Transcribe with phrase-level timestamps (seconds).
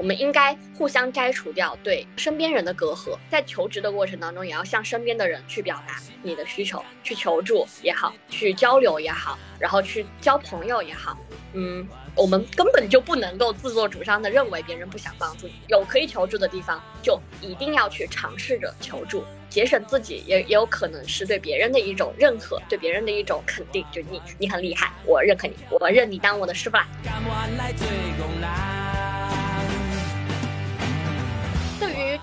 [0.00, 11.18] 我们应该互相摘除掉对身边人的隔阂，在求职的过程当中，也要向身边的人去表达你的需求，去求助也好，去交流也好，然后去交朋友也好，
[11.52, 11.86] 嗯。
[12.16, 26.86] 我们根本就不能够自作主张的认为别人不想帮助你，有可以求助的地方就一定要去尝试着求助，节省自己也也有可能是对别人的一种认可，对别人的一种肯定，就你你很厉害，我认可你，我认你当我的师傅啦。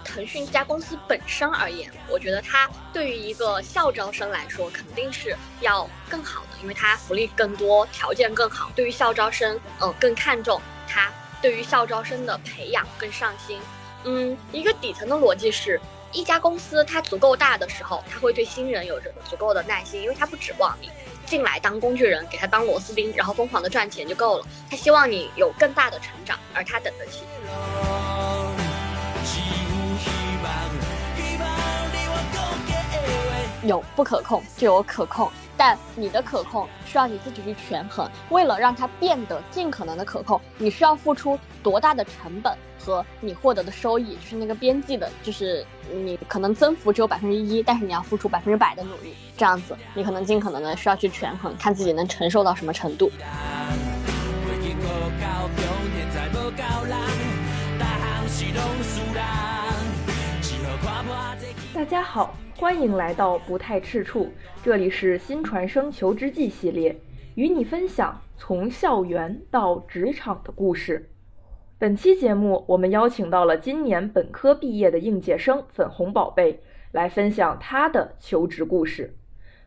[0.08, 8.72] 腾讯这家公司本身而言，我觉得它对于一个校招生来说，肯定是要更好的，因为它福利更多，条件更好。
[8.76, 13.60] 对于校招生，嗯，更看重它对于校招生的培养更上心。
[14.06, 15.80] 嗯，一个底层的逻辑是，
[16.14, 20.90] 一家公司它足够大的时候，它会对新人有着足够的耐心，因为它不指望你
[21.26, 24.46] 进来当工具人，给他当螺丝钉，然后疯狂的赚钱就够了。
[24.72, 27.24] 他希望你有更大的成长，而他等得起。
[33.68, 38.10] 有不可控就有可控，但你的可控需要你自己去权衡。
[38.30, 45.66] 为了让它变得尽可能的可控，你需要付出多大的成本和你获得的收益，就是那个边际的，就是
[46.04, 53.12] 你可能增幅只有百分之一，但是你要付出百分之百的努力，这样子你可能尽可能的需要去权衡，看自己能承受到什么程度。
[61.78, 62.36] 大家好。
[62.58, 64.32] 欢迎来到不太赤处，
[64.64, 67.00] 这里是新传声求职记系列，
[67.36, 71.12] 与你分享从校园到职场的故事。
[71.78, 79.16] 本期节目，我们邀请到了今年本科毕业的应届生粉红宝贝，来分享他的求职故事。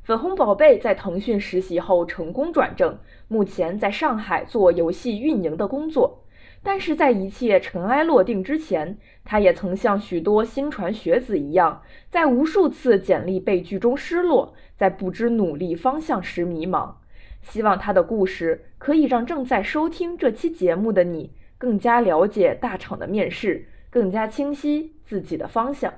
[0.03, 6.25] 粉红宝贝在腾讯实习后成功转正，目前在上海做游戏运营的工作。
[6.63, 16.95] 但是在一切尘埃落定之前，他也曾像许多新传学子一样，在无数次简历被拒中失落，在不知努力方向时迷茫。
[17.43, 25.95] 希望他的故事可以让正在收听这期节目的你更加了解大厂的面试，更加清晰自己的方向。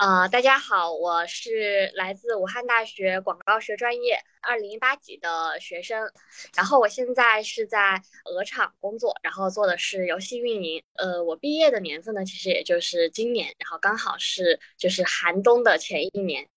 [0.00, 6.10] 啊，大家好，我是来自武汉大学广告学专业二零一八级的学生，
[6.56, 10.82] 然后我现在是在鹅厂工作，然后做的是游戏运营。
[10.94, 16.48] 呃，我毕业的年份呢，其实也就是今年，然后刚好是就是寒冬的前一年。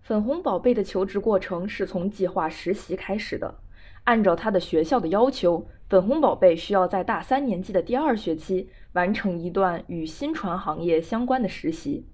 [0.00, 3.52] 粉红宝贝的求职过程是从计划实习开始的，
[4.04, 12.06] 按照他的学校的要求，粉红宝贝需要在大三年级的第二学期完成一段与新传行业相关的实习。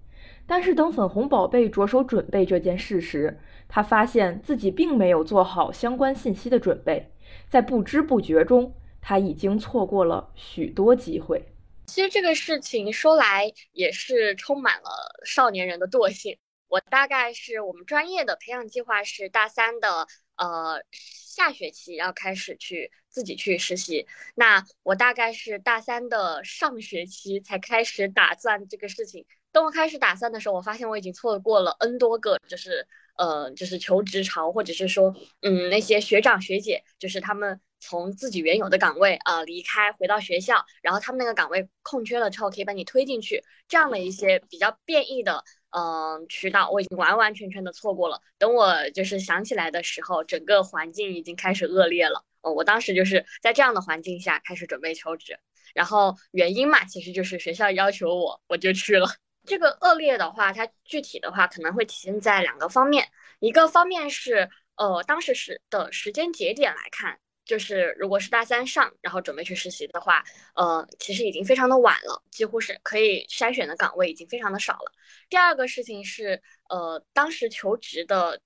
[0.48, 3.38] 但是等粉红宝贝着手准备这件事时，
[3.68, 7.12] 他发现自己并没有做好相关信息的准备，
[7.50, 11.44] 在不知不觉中，他已经错过了许多机会。
[11.86, 14.88] 其实这个事情说来也是充满了
[15.26, 16.38] 少年人的惰性。
[16.68, 29.24] 我大概是我们专业的培养计划是大三的呃下学期要开始去自己去实习，那我大概是大三的上学期才开始打算这个事情。
[29.52, 32.86] 等我开始打算的时候，我发现我已经错过了 N 多个，就是
[33.16, 48.20] 呃，就是求职潮，或者是说，嗯，那些学长学姐，就是他们从自己原有的岗位啊离开，回到学校，然后他们那个岗位空缺了之后，可以把你推进去，这样的一些比较变异的嗯渠道，我已经完完全全的错过了。
[48.38, 52.22] 等我就是想起来的时候，整个环境已经开始恶劣了。
[52.42, 55.36] 呃，我当时就是在这样的环境下开始准备求职，
[55.74, 59.08] 然后原因嘛，其实就是学校要求我，我就去了。
[59.48, 63.08] 这个恶劣的话，它具体的话可能会体现在两个方面。
[63.40, 70.22] 一个方面是，呃，当时时的时间节点来看，就是如果是大三上，然后准备去实习的话，
[70.54, 74.92] 呃，其实已经非常的晚了，几乎是可以筛选的岗位已经非常的少了。
[75.30, 78.40] 第二个事情是，呃，当时求职的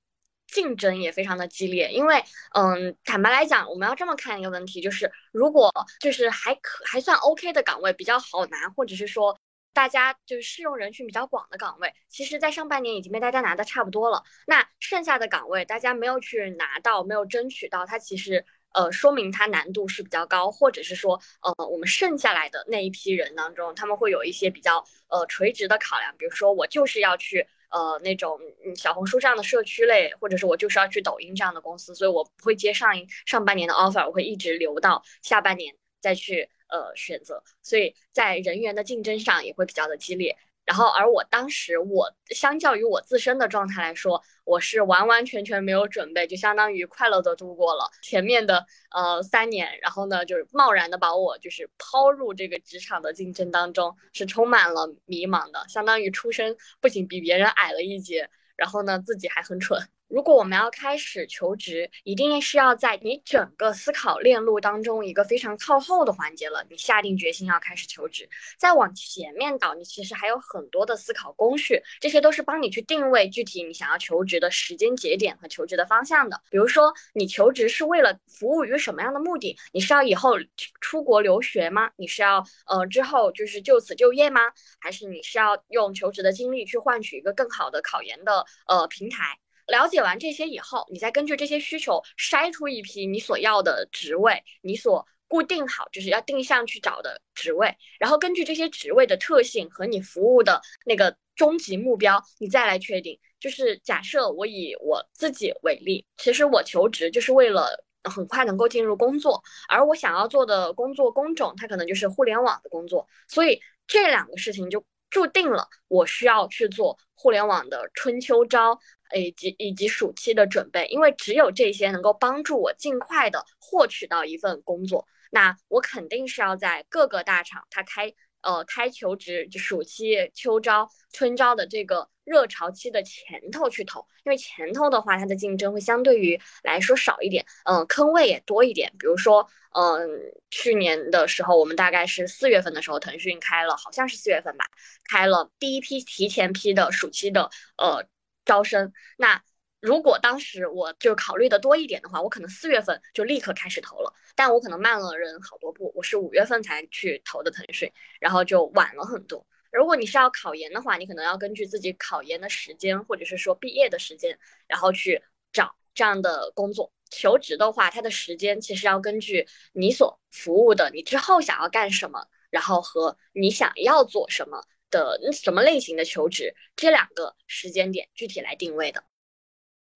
[0.47, 2.23] 竞争也非常的激烈，因为，
[2.55, 9.37] 嗯，坦白来讲，我们要这么看一个问题，就是如果就是还可还算 OK 的岗位比较好拿，或者是说。
[9.73, 14.23] 大家就是适用人群比较广的岗位，其实，在上半年已经被大家拿的差不多了。
[14.47, 28.39] 那剩下的岗位，大家没有去拿到，没有争取到，它其实，呃，说明它难度是比较高，或者是说，呃，我们剩下来的那一批人当中，他们会有一些比较，呃，垂直的考量，比如说，我就是要去，呃，那种
[28.77, 32.93] 小红书这样的社区类，或者是我就是要去抖音这样的公司，所以我不会接上
[33.25, 36.51] 上半年的 offer，我会一直留到下半年再去。
[36.73, 40.35] 呃，选择，所以在人员的竞争上也会比较的激烈。
[40.65, 49.69] 然后，而我当时，我相较于我自身的状态来说，我是完完全全没有准备，就相当于快乐的度过了前面的呃三年。
[49.83, 59.79] 然后呢，就是贸然的把我就是抛入这个职场的竞争当中，是充满了迷茫的，相当于出生不仅比别人矮了一截，然后呢，自己还很蠢。
[60.13, 66.63] 如果我们要开始求职，一定是要在你整个思考链路当中一个非常靠后的环节了。
[66.69, 68.29] 你下定决心要开始求职，
[68.59, 76.39] 再往前面倒，你其实还有很多的思考工序，这些都是帮你去定位具体你想要求职的时间节点和求职的方向的。
[76.51, 79.57] 比如说，你求职是为了服务于什么样的目的？
[79.73, 80.35] 你是要以后
[80.83, 81.91] 出国留学吗？
[81.97, 84.43] 你是要呃之后就是就此就业吗？
[84.79, 89.39] 还是你是要用求职的经历去换取一个更好的考研的呃平台？
[89.73, 103.19] 了解完这些以后，你再根据这些需求筛出一批你所要的职位，你所固定好就是要定向去找的职位，然后根据这些职位的特性和你服务的那个终极目标，你再来确定。
[103.41, 118.79] 就是假设我以我自己为例，其实我求职就是为了很快能够进入工作，而我想要做的工作工种，它可能就是互联网的工作，所以这两个事情就注定了我需要去做互联网的春秋招。
[119.15, 125.07] 以及以及暑期的准备，因为只有这些能够帮助我尽快的获取到一份工作。
[125.31, 128.13] 那我肯定是要在各个大厂，它开
[128.43, 138.93] 呃开求职就暑期、秋招、春招的这个热潮期的前头去投，因为前头的话，它的竞争会相对于来说少一点，嗯，坑位也多一点。
[138.99, 140.07] 比如说，嗯，
[140.51, 144.67] 去年的时候，我们大概是四月份的时候，腾讯开了，好像是四月份吧，
[145.11, 147.49] 开了第一批提前批的暑期的
[147.79, 148.07] 呃。
[148.45, 149.43] 招生，那
[149.81, 157.91] 如果当时我就考虑的多一点的话，我可能四月份就立刻开始投了，但我可能慢了人好多步，我是五月份才去投的腾讯，
[158.21, 159.45] 然后就晚了很多。
[159.73, 165.23] 如果你是要考研的话，你可能要根据自己考研的时间，或者是说毕业的时间，然后去
[165.53, 166.93] 找这样的工作。
[167.11, 174.63] 求职的话，它的时间其实要根据你所服务的，你之后想要干什么，然后和你想要做什么。
[174.93, 179.03] 的什么类型的求职，这两个时间点具体来定位的。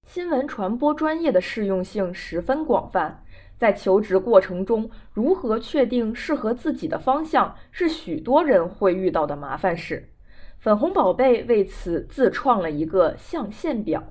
[0.08, 3.24] 新闻传播专业的适用性十分广泛，
[3.58, 10.12] 在求职过程中，如何确定适合自己的方向，是许多人会遇到的麻烦事。
[10.58, 14.02] 粉红宝贝为此自创了一个象限表，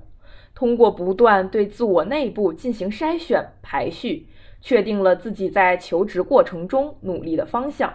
[0.54, 4.28] 通过不断对自我内部进行筛选排序，
[4.60, 7.92] 确定了自己在求职过程中努力的方向。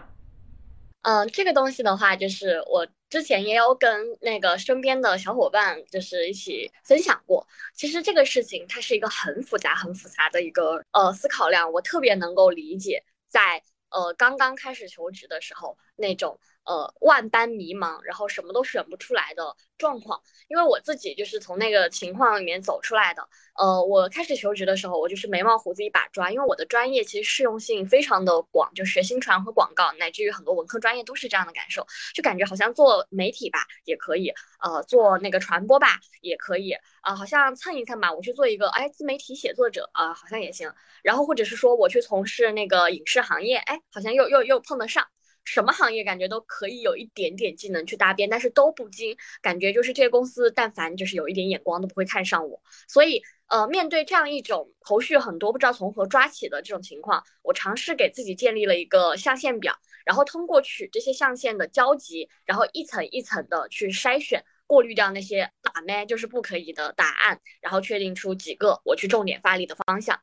[1.01, 3.89] 嗯，这个东西的话，就是我之前也有跟
[4.21, 7.47] 那个身边的小伙伴，就是一起分享过。
[7.73, 16.39] 其实这个事情它是一个很复杂、很复杂的一个呃思考量，我特别能够理解，在呃刚刚开始求职的时候那种。
[16.71, 20.21] 呃，万般迷茫，然后什么都选不出来的状况。
[20.47, 23.27] 因为我自己就是从那个情况里面走出来的。
[23.57, 31.85] 呃，我开始求职的时候，我就是眉毛胡子一把抓，因为我的专业其实适用性非常的广，就学新传和广告，乃至于很多文科专业都是这样的感受，
[32.15, 34.31] 就感觉好像做媒体吧也可以，
[34.61, 36.71] 呃，做那个传播吧也可以，
[37.01, 40.71] 啊，好像蹭一蹭吧，我去做一个哎自媒体写作者啊，好像也行。
[41.03, 45.05] 然后或者是说我去从事那个影视行业，哎，好像又又又碰得上。
[45.43, 52.61] 什么行业感觉都可以有一点点技能去搭边，但是都不精，感觉就是这些公司但凡就是有一点眼光都不会看上我。
[52.87, 70.19] 所以，呃，面对这样一种头绪很多不知道从何抓起的这种情况，我尝试给自己建立了一个象限表，然后通过取这些象限的交集，然后一层一层的去筛选、过滤掉那些打咩就是不可以的答案，然后确定出几个我去重点发力的方向。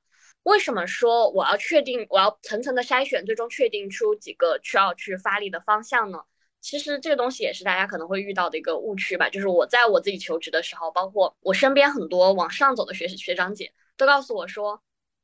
[0.48, 6.18] 为什么说我要确定，我要层层的筛选，最终确定出几个需要去发力的方向呢？
[6.60, 9.28] 其实这个东西也是大家可能会遇到的一个误区吧。
[9.28, 14.82] 就是我在我自己求职的时候，包括我身边很多往上走的学学长姐，都告诉我说，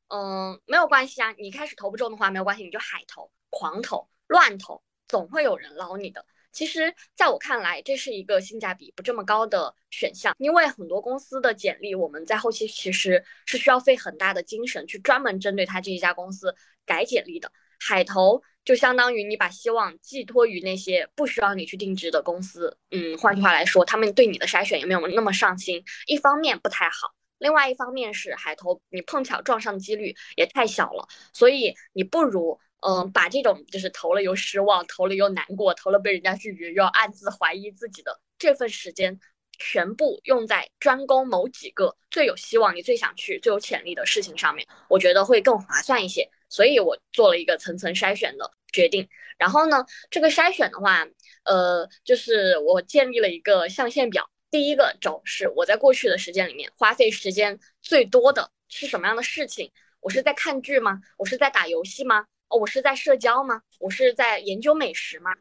[0.08, 6.26] 嗯，没有关系啊，你开始投不中的话没有关系，你就海投、狂投、乱投，总会有人捞你的。
[6.54, 16.54] 其实，在我看来，这是一个性价比不这么高的选项，因为很多公司的简历，我们在后期其实是需要费很大的精神去专门针对他这一家公司
[16.86, 17.50] 改简历的。
[17.80, 25.82] 海投就相当于你把希望寄托于那些不需要你去定制的公司，嗯，换句话来说，他们对你的筛选也没有那么上心。
[26.06, 32.58] 一方面不太好，另外一方面是海投你碰巧撞上的几率也太小了，所以你不如。
[32.86, 39.18] 嗯，把这种就是投了又失望，投了又难过，投了被人家拒绝又要暗自怀疑自己的这份时间，
[39.58, 46.28] 全部用在专攻某几个最有希望、你最想去、最有潜力的事情上面，我觉得会更划算一些。
[46.50, 49.08] 所以我做了一个层层筛选的决定。
[49.38, 51.06] 然后呢，这个筛选的话，
[51.44, 54.28] 呃，就是我建立了一个象限表。
[54.50, 59.72] 第一个轴是我在过去的时间里面花费时间最多的是什么样的事情？
[60.00, 61.00] 我是在看剧吗？
[61.16, 62.26] 我是在打游戏吗？
[62.48, 63.62] 哦，我是在社交吗？
[63.78, 65.32] 我是在研究美食吗？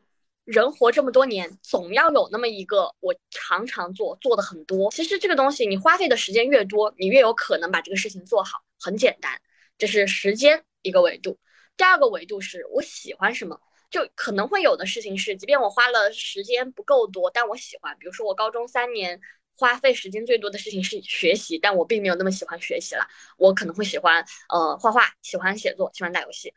[0.46, 4.92] 人活这么多年，总要有那么一个我常常做，做的很多。
[4.92, 8.60] 其实这个东西，你花费的时间越多，你越有可能把这个事情做好。
[8.80, 9.40] 很简单，
[9.78, 11.38] 这是时间一个维度。
[11.78, 13.60] 第二个维度是我喜欢什么。
[13.90, 17.96] 就可能会有的事情是，即便我花了时间不够多，但我喜欢。
[18.00, 19.22] 比如说，我高中三年
[19.56, 23.08] 花费时间最多的事情是学习，但我并没有那么喜欢学习了。
[23.38, 26.52] 我可能会喜欢呃画画，喜欢写作，喜欢打游戏。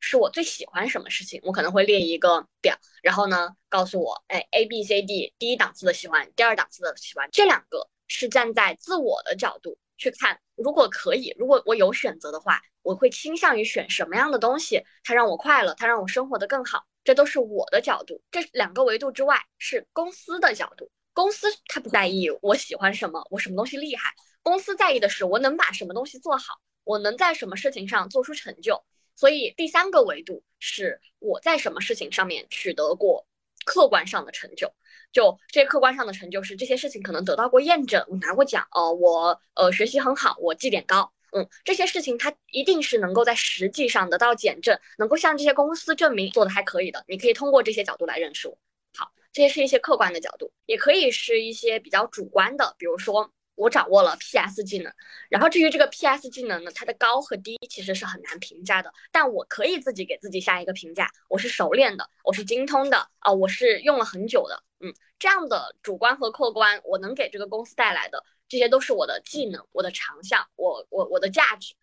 [0.00, 1.40] 是我最喜欢什么事情？
[1.44, 10.40] 我可能会列一个表，然后呢，告诉我，哎，A B C D，第一档次的喜欢，第二档次的喜欢，这两个是站在自我的角度去看。
[10.56, 12.60] 如果可以，如果我有选择的话。
[12.82, 18.22] 我会倾向于选什么样的东西，它让我快乐，它让我生活的更好，这都是我的角度。
[18.30, 24.10] 这两个维度之外是公司的角度，公司他不在意我喜欢什么，我什么东西厉害，
[24.42, 26.54] 公司在意的是我能把什么东西做好，
[26.84, 28.82] 我能在什么事情上做出成就。
[29.20, 33.26] 所以第三个维度是我在什么事情上面取得过
[33.66, 34.66] 客观上的成就，
[35.12, 41.12] 就这些客观上的成就是这些事情可能得到过验证，我拿过奖，呃，我呃学习很好，我绩点高。
[41.32, 47.04] 嗯，这些事情它一定是能够在实际上得到检证，能够向这些公司证明做的还可以的。
[47.06, 48.56] 你可以通过这些角度来认识我。
[48.96, 54.90] 好，这些是一些客观的角度，也可以是一些比较主观的，比如说我掌握了 PS 技能，
[55.28, 64.64] 然后至于这个 PS 技能呢，它的高和低其实是很难评价的，但我可以自己给自己下一个评价，我是熟练的，我是精通的啊，我是用了很久的。
[64.80, 68.24] 嗯，这样的主观和客观，我能给这个公司带来的。
[68.48, 71.74] 这些都是我的技能，我的长项，我我我的价值。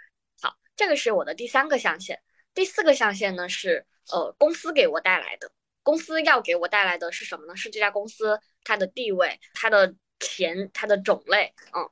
[0.42, 2.20] 好，这个是我的第三个象限。
[2.56, 5.52] 第四个象限呢是呃公司给我带来的，
[5.84, 7.56] 公司要给我带来的是什么呢？
[7.56, 11.54] 是这家公司它的地位、它的钱、它的种类。
[11.74, 11.90] 嗯，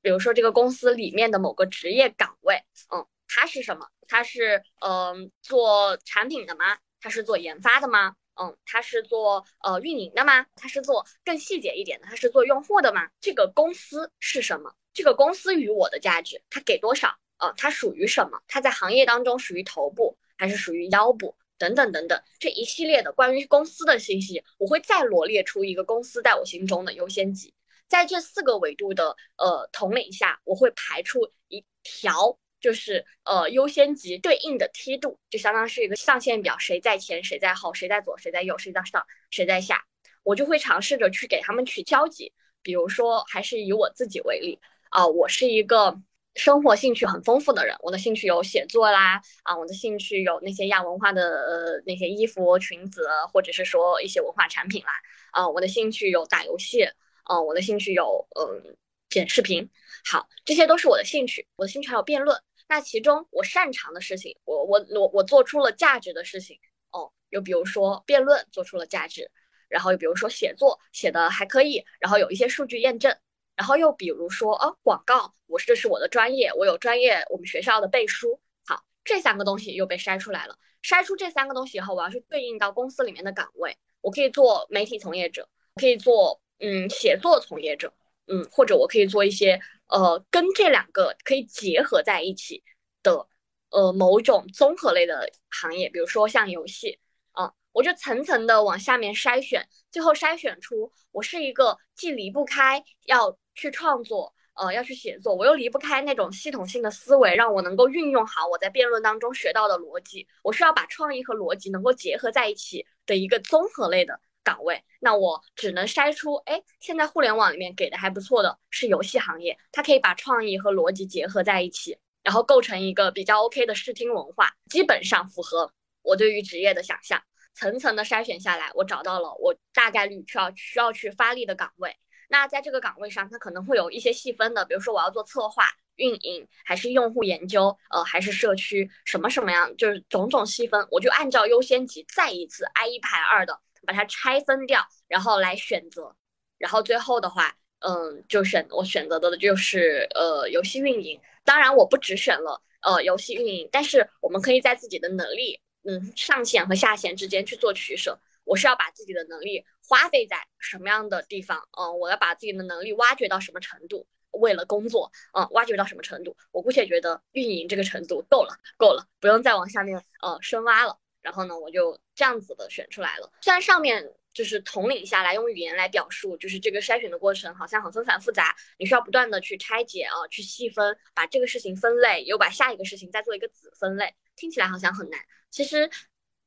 [0.00, 3.88] 比如说这个公司里面的某个职业岗位，嗯，它是什么？
[4.08, 6.78] 它是嗯做产品的吗？
[7.00, 8.14] 它是做研发的吗？
[8.34, 10.46] 嗯，它是做呃运营的吗？
[10.56, 12.06] 它是做更细节一点的？
[12.06, 13.08] 它是做用户的吗？
[13.20, 14.74] 这个公司是什么？
[14.94, 17.14] 这个公司与我的价值，它给多少？
[17.38, 18.40] 呃，它属于什么？
[18.46, 21.36] 它在行业当中属于头部还是属于腰部？
[21.62, 27.54] 等等等等，这一系列的关于公司的信息，我会再罗列出一个公司在我心中的优先级。
[27.86, 32.38] 在这四个维度的呃统领下，我会排出一条。
[32.62, 39.84] 就是呃优先级对应的梯度，就相当是一个象限表，谁在前，谁在后，谁在左，谁在右，谁在上，谁在下，
[40.22, 42.32] 我就会尝试着去给他们取交集。
[42.62, 46.00] 比如说，还是以我自己为例啊，我是一个
[46.34, 54.92] 生活兴趣很丰富的人，我的兴趣有写作啦，啊，我的兴趣有那些亚文化的呃那些衣服、裙子，或者是说一些文化产品啦，
[55.32, 56.84] 啊，我的兴趣有打游戏，
[57.24, 58.76] 啊，我的兴趣有嗯
[59.10, 59.68] 剪视频，
[60.10, 62.40] 好，这些都是我的兴趣，我的兴趣还有辩论。
[62.66, 66.58] 那其中我擅长的事情，我我我我做出了价值的事情
[66.92, 69.30] 哦，又比如说辩论做出了价值，
[69.68, 73.14] 然后又比如说写作写的还可以，然后有一些数据验证，
[73.56, 87.92] 然后又比如说哦广告，我是这是我的专业，我有专业我们学校的背书，好，这三个东西又被筛出来了，筛出这三个东西以后，我要去对应到公司里面的岗位，我可以做媒体从业者，可以做嗯写作从业者，
[88.26, 89.60] 嗯或者我可以做一些。
[89.88, 92.64] 呃，跟这两个可以结合在一起
[93.02, 93.28] 的，
[93.68, 96.98] 呃，某种综合类的行业，比如说像游戏，
[97.32, 114.20] 啊，我就层层的往下面筛选，最后筛选出我是一个既离不开要去创作，呃，要去写作，我又离不开那种系统性的思维，让我能够运用好我在辩论当中学到的逻辑，我是要把创意和逻辑能够结合在一起的一个综合类的。
[114.44, 127.22] 岗位，那我只能筛出，哎，现在互联网里面给的还不错的是游戏行业，它可以把创意和逻辑结合在一起，然后构成一个比较 OK 的视听文化，基本上符合我对于职业的想象。
[127.54, 131.96] 层层的筛选下来，我找到了我大概率需要需要去发力的岗位。
[132.32, 143.60] 那在这个岗位上，它可能会有一些细分的，比如说我要做策划、运营，还是用户研究，呃，还是社区，什么什么样，就是种种细分，我就按照优先级再一次挨一排二的。
[143.84, 146.14] 把它拆分掉，然后来选择，
[146.56, 151.20] 然后最后的话，嗯，就选我选择的就是呃游戏运营。
[151.44, 158.16] 当然，我不只选了呃游戏运营，但是我们可以在自己的能力，嗯，上限和下限之间去做取舍。
[158.44, 161.68] 我是要把自己的能力花费在什么样的地方？
[161.78, 164.06] 嗯，我要把自己的能力挖掘到什么程度？
[164.30, 166.34] 为了工作，嗯，挖掘到什么程度？
[166.52, 170.98] 我姑且觉得运营这个程度够了，够了，不用再往下面呃深挖了。
[171.20, 173.30] 然后呢，我就这样子的选出来了。
[173.42, 185.20] 虽然上面就是统领下来，用语言来表述，就是这个筛选的过程好像很纷繁复杂，你需要不断的去拆解啊，去细分，把这个事情分类，又把下一个事情再做一个子分类，听起来好像很难。
[185.50, 185.90] 其实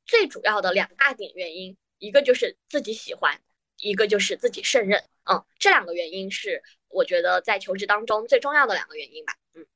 [0.04, 3.32] 最主要的两大点原因，一个就是自己喜欢，
[3.80, 5.00] 一个就是自己胜任。
[5.30, 9.32] 嗯，这两个原因是我觉得在求职当中最重要的两个原因吧。
[9.54, 9.66] 嗯，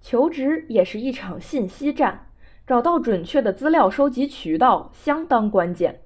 [0.00, 2.32] 求职也是一场信息战，
[2.66, 6.02] 找到准确的资料收集渠道相当关键。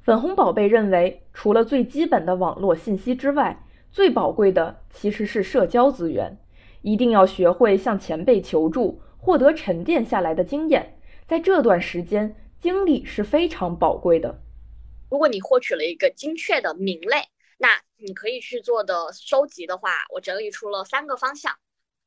[0.00, 6.38] 粉红宝贝认为，除了最基本的网络信息之外，最宝贵的其实是社交资源。
[6.80, 10.98] 一定要学会向前辈求助，获得沉淀下来的经验。
[11.28, 14.41] 在这段时间，精力是非常宝贵的。
[15.12, 17.28] 如果你获取了一个精确的名类，
[17.58, 21.54] 那你可以去做的收集的话，我整理出了三个方向。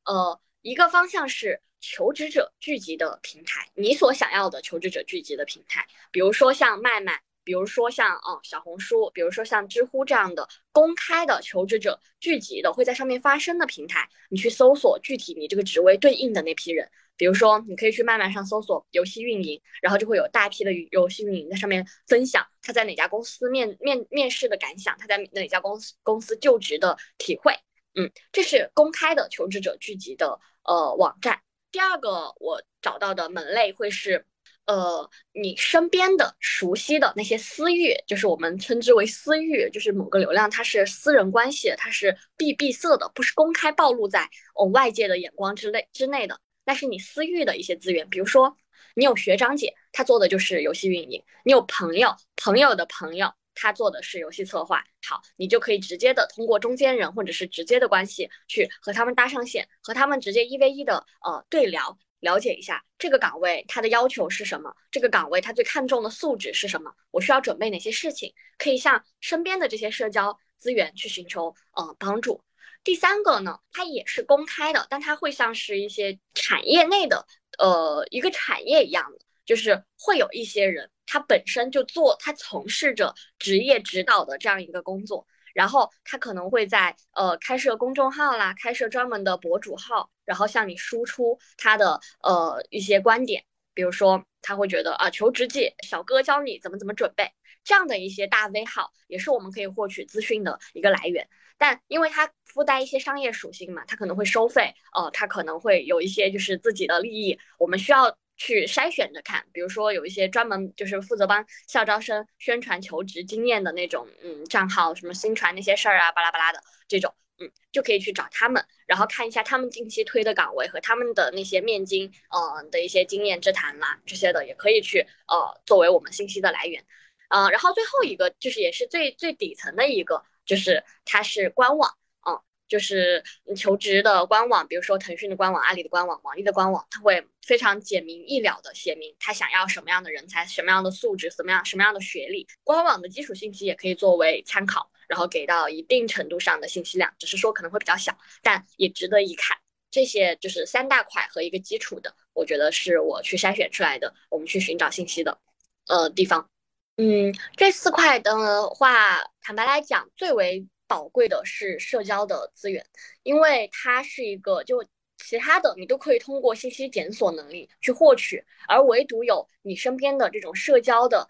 [0.04, 7.22] 呃，一个方向是求职者聚集的平台，你所想要的求职者聚集的平台，比如说像麦麦。
[7.44, 16.90] 比如说像哦小红书，比如说像知乎这样的公开的求职者聚集的会在上面发声的平台，你去搜索具体你这个职位对应的那批人。
[17.16, 27.52] 比如说，你可以去麦麦上搜索游戏运营，然后就会有大批的游戏运营在上面分享他在哪家公司面面面试的感想，他在哪家公司公司就职的体会。
[27.94, 31.40] 嗯，这是公开的求职者聚集的呃网站。
[31.70, 34.26] 第二个我找到的门类会是。
[34.66, 48.06] 呃，你身边的熟悉的那些私域，就是我们称之为私域，就是某个流量它是私人关系，它是闭闭塞的，不是公开暴露在哦外界的眼光之内之内的，那是你私域的一些资源。
[48.10, 48.54] 比如说，
[48.94, 54.84] 你有学长姐，他做的就是游戏运营；你有朋友，朋友的朋友，他做的是游戏策划。
[55.08, 61.96] 好，你就可以直接的通过中间人或者是直接的关系去和他们搭上线，和他们直接一 v 一的呃对聊。
[62.20, 64.74] 了解一下这个岗位它的要求是什么？
[64.90, 66.90] 这个岗位它最看重的素质是什么？
[67.10, 68.32] 我需要准备哪些事情？
[68.56, 72.42] 可以向身边的这些社交资源去寻求呃帮助。
[72.86, 77.26] 第三个呢，它也是公开的，但它会像是一些产业内的
[77.58, 85.26] 呃一个产业一样的，就是会有一些人他本身就做他从事着职业指导的这样一个工作。
[85.52, 93.42] 然后他可能会在呃开设公众号啦，开设专门的博主号，然后向你输出他的呃一些观点，
[93.74, 97.32] 比如说他会觉得啊求职季小哥教你怎么怎么准备，
[97.64, 101.26] 这样的一些大 V 号也是我们可以获取资讯的一个来源，
[101.58, 108.16] 但因为它附带一些商业属性嘛，它可能会收费，呃，它可能会有一些就是自己的利益，我们需要。
[108.38, 126.84] 去筛选着看，比如说有一些专门就是负责帮校招生宣传求职经验的那种，嗯，账号什么新传那些事儿啊，巴拉巴拉的这种，嗯，就可以去找他们，然后看一下他们近期推的岗位和他们的那些面经，嗯的一些经验之谈啦，这些的也可以去，呃，作为我们信息的来源，
[127.30, 131.90] 嗯，然后最后一个就是也是最最底层的一个，就是它是官网。
[131.90, 133.22] 嗯就是
[133.54, 142.44] 求职的官网，比如说腾讯的官网、阿里的官网、网易的官网，它会非常简明易了的写明他想要什么样的人才、什么样的素质、什么样什么样的学历。
[142.64, 149.56] 官网的基础信息也可以作为参考，然后给到一定程度上的信息量，只是说可能会比较小，但也值得一看。
[149.88, 155.38] 这些就是三大块和一个基础的，我觉得是我去筛选出来的，我们去寻找信息的，
[155.86, 156.50] 呃地方。
[156.96, 160.66] 嗯，这四块的话，坦白来讲，最为。
[160.88, 162.86] 宝贵的是社交的资源，
[163.24, 171.26] 因为它是一个就其他的你都可以通过信息检索能力去获取，而唯独有你身边的这种社交的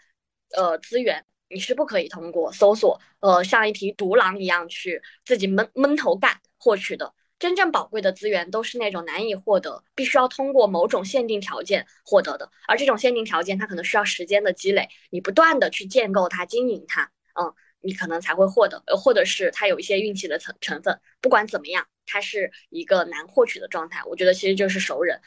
[0.55, 7.14] 呃资源，你是不可以通过搜索呃像一匹独狼一样去自己闷闷头干获取的。
[7.38, 17.53] 真正宝贵的资源都是那种难以获得，必须要通过某种限定条件获得的，而这种限定条件它可能需要时间的积累，你不断的去建构它、经营它，嗯。
[17.83, 20.99] 你可能才会获得，或者是它有一些运气的成成分。
[21.20, 24.03] 不管怎么样，它是一个难获取的状态。
[24.07, 25.20] 我觉得其实就是熟人，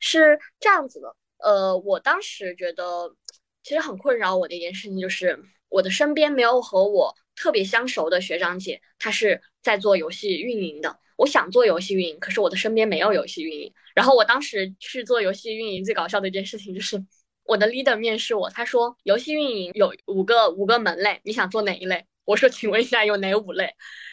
[0.00, 1.14] 是这样子的。
[1.38, 3.14] 呃，我当时觉得
[3.62, 5.38] 其实很困扰我的一件事情就是，
[5.68, 10.98] 我的身边没有和我特别相熟的学长姐，她是在做游戏运营的。
[11.22, 13.72] 我想做游戏运营，可是我的身边没有游戏运营。
[13.94, 17.02] 然后我当时去做游戏运营，最搞笑的一件事情就是。
[17.44, 22.04] 我的 leader 面试我，他说游戏运营有五个五个门类，你想做哪一类？
[22.24, 23.68] 我说请问一下有哪五类？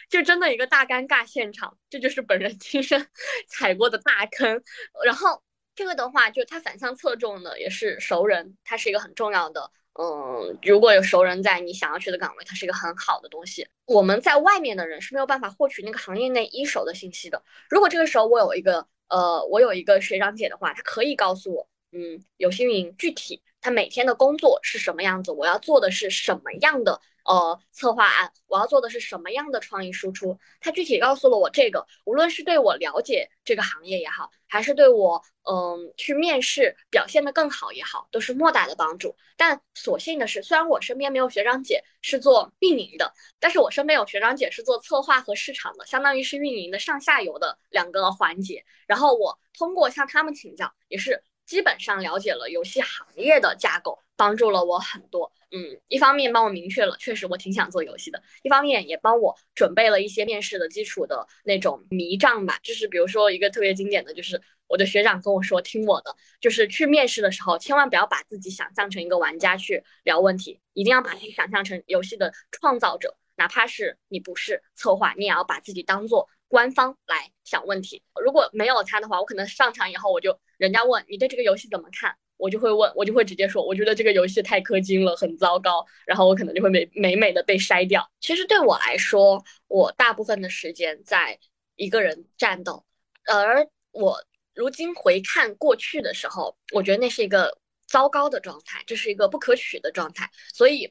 [0.08, 3.06] 就真的一个大尴尬现场，这就是本人亲身
[3.48, 4.60] 踩过的大坑。
[5.04, 5.40] 然后
[5.76, 9.70] 这个的话，就他反向侧重的也是熟人，他是一个很重要的。
[9.94, 13.66] 嗯，如果有熟人在你想要去的岗位，它是一个很好的东西。
[13.86, 17.42] 我们在外面的人是没有办法获取那个行业内一手的信息的。
[17.68, 21.68] 如果这个时候我有一个呃，我有一个学长姐的话，她可以告诉我。
[21.92, 27.00] 嗯，游戏运营具体他每天的工作是什么样子，我要做的是什么样的。
[27.24, 30.38] 呃，策划案我要做的是什么样的创意输出？
[30.60, 39.14] 他具体告诉了我这个，无论是对我了解这个行业也好，还是对我嗯去面试表现的更好也好，都是莫大的帮助。
[39.36, 48.64] 但所幸的是，虽然我身边没有学长姐是做运营的，但是我身边有学长姐是做策划和市场的，相当于是运营的上下游的两个环节。
[48.86, 55.32] 然后我通过向他们请教，也是基本上了解了游戏行业的架构，帮助了我很多。
[55.50, 62.56] 嗯，一方面帮我明确了，确实我挺想做游戏的；一方面也帮我准备了一些面试的基础的那种迷障吧。
[62.62, 78.02] 就是比如说一个特别经典的就是我的学长跟我说，听我的，就是去面试的时候，千万不要把自己想象成一个玩家去聊问题，一定要把自己想象成游戏的创造者，哪怕是你不是策划，你也要把自己当做官方来想问题。
[78.22, 82.14] 如果没有他的话，我可能上场以后我就人家问你对这个游戏怎么看？
[82.36, 88.10] 我就会问，我就会直接说，我觉得这个游戏太氪金了，很糟糕，然后我可能就会美美美的被筛掉。
[88.18, 91.38] 其实对我来说，我大部分的时间在
[91.76, 92.82] 一个人战斗，
[93.26, 100.30] 而我如今回看过去的时候，我觉得那是一个糟糕的状态，这是一个不可取的状态。
[100.54, 100.90] 所以，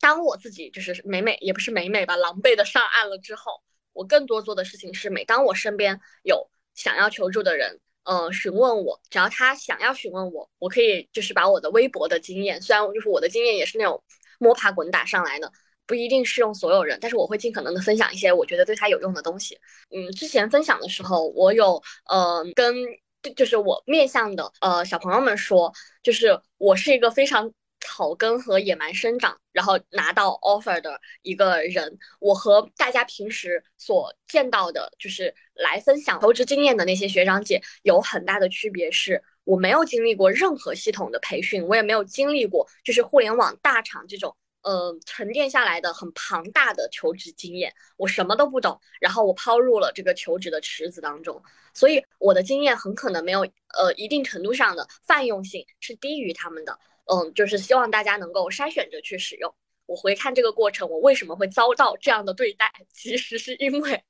[0.00, 3.60] 当我自己就是美美也不是美美吧，狼狈的上岸了之后，
[3.92, 7.80] 我更多做的事情是，每当我身边有想要求助的人。
[8.02, 14.02] 呃，询问我，只要他想要询问我，我可以就是把我的微博的经验，虽然就是我的经验也是那种
[14.38, 15.52] 摸爬滚打上来的，
[15.86, 19.56] 不一定适用所有人，但是我会尽可能的分享一些我觉得对他有用的东西。
[19.94, 22.74] 嗯，之前分享的时候，我有呃跟
[23.36, 25.70] 就是我面向的呃小朋友们说，
[26.02, 27.52] 就是我是一个非常。
[27.80, 38.90] 草根和野蛮生长，然后拿到 offer 的一个人，我和大家平时所见到的，就是来分享求职经验的那些学长姐有很大的区别。
[38.90, 51.42] 是我没有经历过任何系统的培训，我也没有经历过就是互联网大厂这种呃沉淀下来的很庞大的求职经验，我什么都不懂，然后我抛入了这个求职的池子当中，
[51.74, 53.40] 所以我的经验很可能没有
[53.78, 56.78] 呃一定程度上的泛用性是低于他们的。
[57.12, 59.52] 嗯，就是希望大家能够筛选着去使用。
[59.86, 62.72] 我回看这个过程，我为什么会遭到这样的对待？
[62.92, 64.04] 其实是因为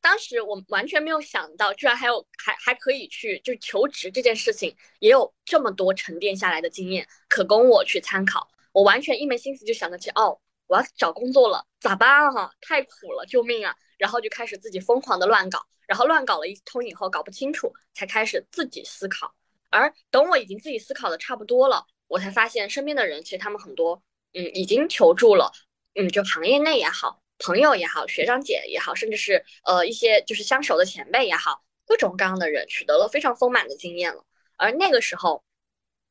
[0.00, 8.48] 当时我完全没有想到，居然还有还还可以去就求职这件事情，也有这么多沉淀下来的经验可供我去参考。
[8.70, 10.38] 我完全一门心思就想着去，哦，
[10.68, 12.50] 我要找工作了，咋办啊？
[12.60, 13.74] 太苦了，救命啊！
[13.98, 19.34] 然后就开始自己疯狂的乱搞，然后乱搞了一通以后搞不清楚，才开始自己思考。
[19.70, 21.84] 而等我已经自己思考的差不多了。
[22.08, 25.50] 我才发现，身边的人其实他们很多，嗯，已经求助了，
[25.94, 34.24] 嗯，就行业内也好，朋友也好，学长姐也好，甚至是呃一些就是相熟的前辈也好，各种各样的人取得了非常丰满的经验了。
[34.56, 35.42] 而那个时候，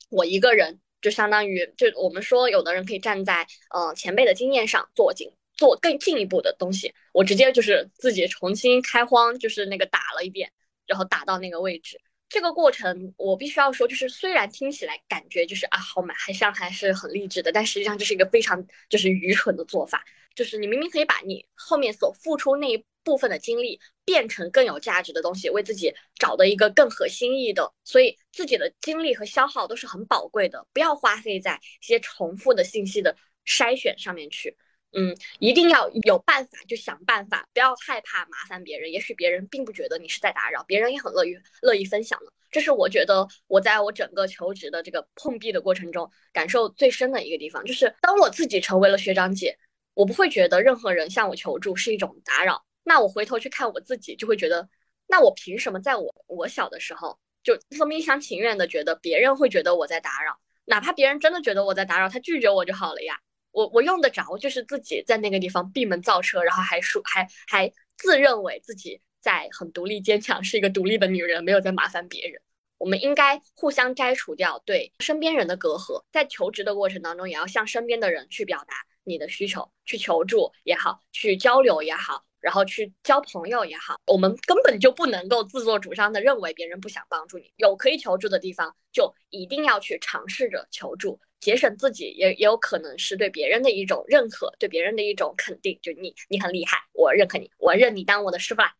[0.09, 10.51] 我一个人就相当于，就我们说，有的人可以站在呃前辈的经验上做进做更进一步的东西，我直接就是自己重新开荒，就是那个打了一遍，
[10.87, 12.01] 然后打到那个位置。
[12.33, 20.03] 这个过程我必须要说，就是虽然听起来感觉就是啊，好嘛还像还是很励志的，但实际上这是一个非常就是愚蠢的做法。
[20.33, 33.15] 就是你明明可以把你后面所付出那一部分的精力变成更有价值的东西，为自己找的一个更合心意的，所以自己的精力和消耗都是很宝贵的，不要花费在一些重复的信息的
[33.45, 34.57] 筛选上面去。
[34.95, 38.91] 嗯，一定要有办法就想办法，不要害怕麻烦别人。
[38.91, 42.31] 也许别人并不觉得你是在打扰，别人也很乐于乐意分享的。
[42.51, 49.57] 这是我觉得我在我整个求职的这个碰壁的过程中感受最深的一个地方，就是当我自己成为了学长姐，
[49.95, 52.63] 我不会觉得任何人向我求助是一种打扰。
[52.83, 54.69] 那我回头去看我自己，就会觉得，
[55.07, 60.37] 那我凭什么在我我小的时候就这么一厢情愿的觉得别人会觉得我在打扰？
[60.65, 63.19] 哪怕别人真的觉得我在打扰，他拒绝我就好了呀。
[63.53, 72.41] 我我用得着，就是自己在那个地方闭门造车，然后还说还还自认为自己在很独立坚强，是一个独立的女人，没有在麻烦别人。
[72.79, 83.95] 我们应该互相摘除掉对身边人的隔阂，在求职的过程当中，也要向身边的人去表达你的需求，去求助也好，去交流也好，然后去交朋友也好。
[84.07, 91.17] 我们根本就不能够自作主张的认为别人不想帮助你，有可以求助的地方，就一定要去尝试着求助。
[91.43, 98.73] 节省自己也也有可能是对别人的一种认可，对别人的一种肯定，就你你很厉害，我认可你，我认你当我的师傅啦，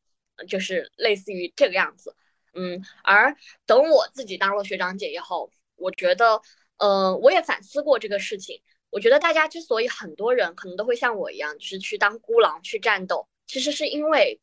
[0.48, 2.16] 就是类似于这个样子。
[2.54, 6.42] 嗯，而等我自己当了学长姐以后，我觉得，
[6.78, 8.62] 呃，我也反思过这个事情。
[8.90, 14.40] 我觉得大家之所以很多人可能都会像我一样，就是去当孤狼去战斗，其实是因为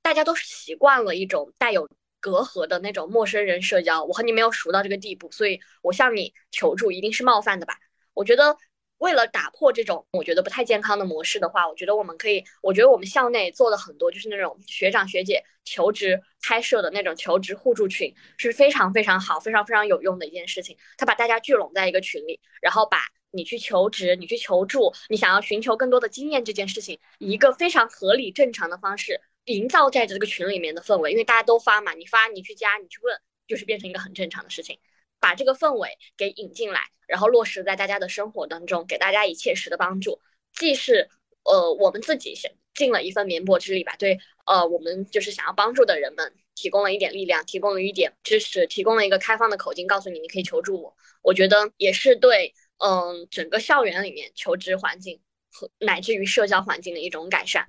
[0.00, 1.88] 大家都是习惯了一种带有
[2.24, 7.74] 隔阂的那种陌生人社交，我和你没有熟到这个地步，所以我向你求助一定是冒犯的吧？
[8.14, 8.56] 我觉得。
[8.98, 20.74] 为了打破这种我觉得不太健康的模式的话，我觉得我们可以，我觉得我们校内做了很多，就是那种学长学姐求职开设的那种求职互助群，是非常非常好、非常非常有用的一件事情。
[20.96, 22.98] 他把大家聚拢在一个群里，然后把
[23.32, 34.78] 你去求职、你去求助、你想要寻求更多的经验这件事情，以一个非常合理正常的方式营造在这个群里面的氛围，因为大家都发嘛，你发你去加你去问，就是变成一个很正常的事情。
[35.20, 40.20] 把这个氛围给引进来，然后落实在大家的生活当中，给大家以切实的帮助，
[40.52, 41.08] 既是
[41.44, 50.94] 呃我们自己是尽了一份绵薄之力吧，对呃我们就是想要帮助的人们提供了一点力量，提供了一点支持，提供了一个开放的口径，告诉你你可以求助我。
[51.22, 52.52] 我觉得也是对
[52.84, 55.18] 嗯整个校园里面求职环境
[55.50, 57.66] 和乃至于社交环境的一种改善。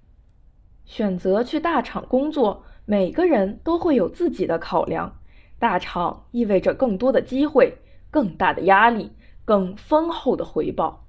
[0.85, 5.19] 选择去大厂工作，每个人都会有自己的考量。
[5.57, 7.77] 大厂意味着更多的机会、
[8.11, 9.11] 更大的压力、
[9.43, 11.07] 更丰厚的回报。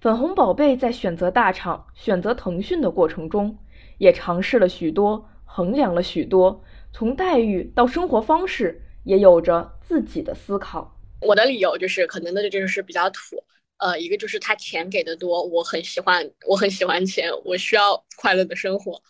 [0.00, 3.58] 粉红宝贝在选择大厂、选择腾讯的过程中，
[3.98, 6.62] 也尝试了许多，衡量了许多，
[6.92, 10.96] 从待遇到生活方式，也有着自己的思考。
[11.20, 13.42] 我的理由就是，可能的就是比较土。
[13.78, 19.02] 呃，一个就是他钱给的多，我很喜欢，我很喜欢钱，我需要快乐的生活。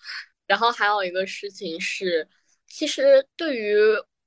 [0.47, 2.29] 然后还有一个事情是，
[2.67, 3.77] 其实对于。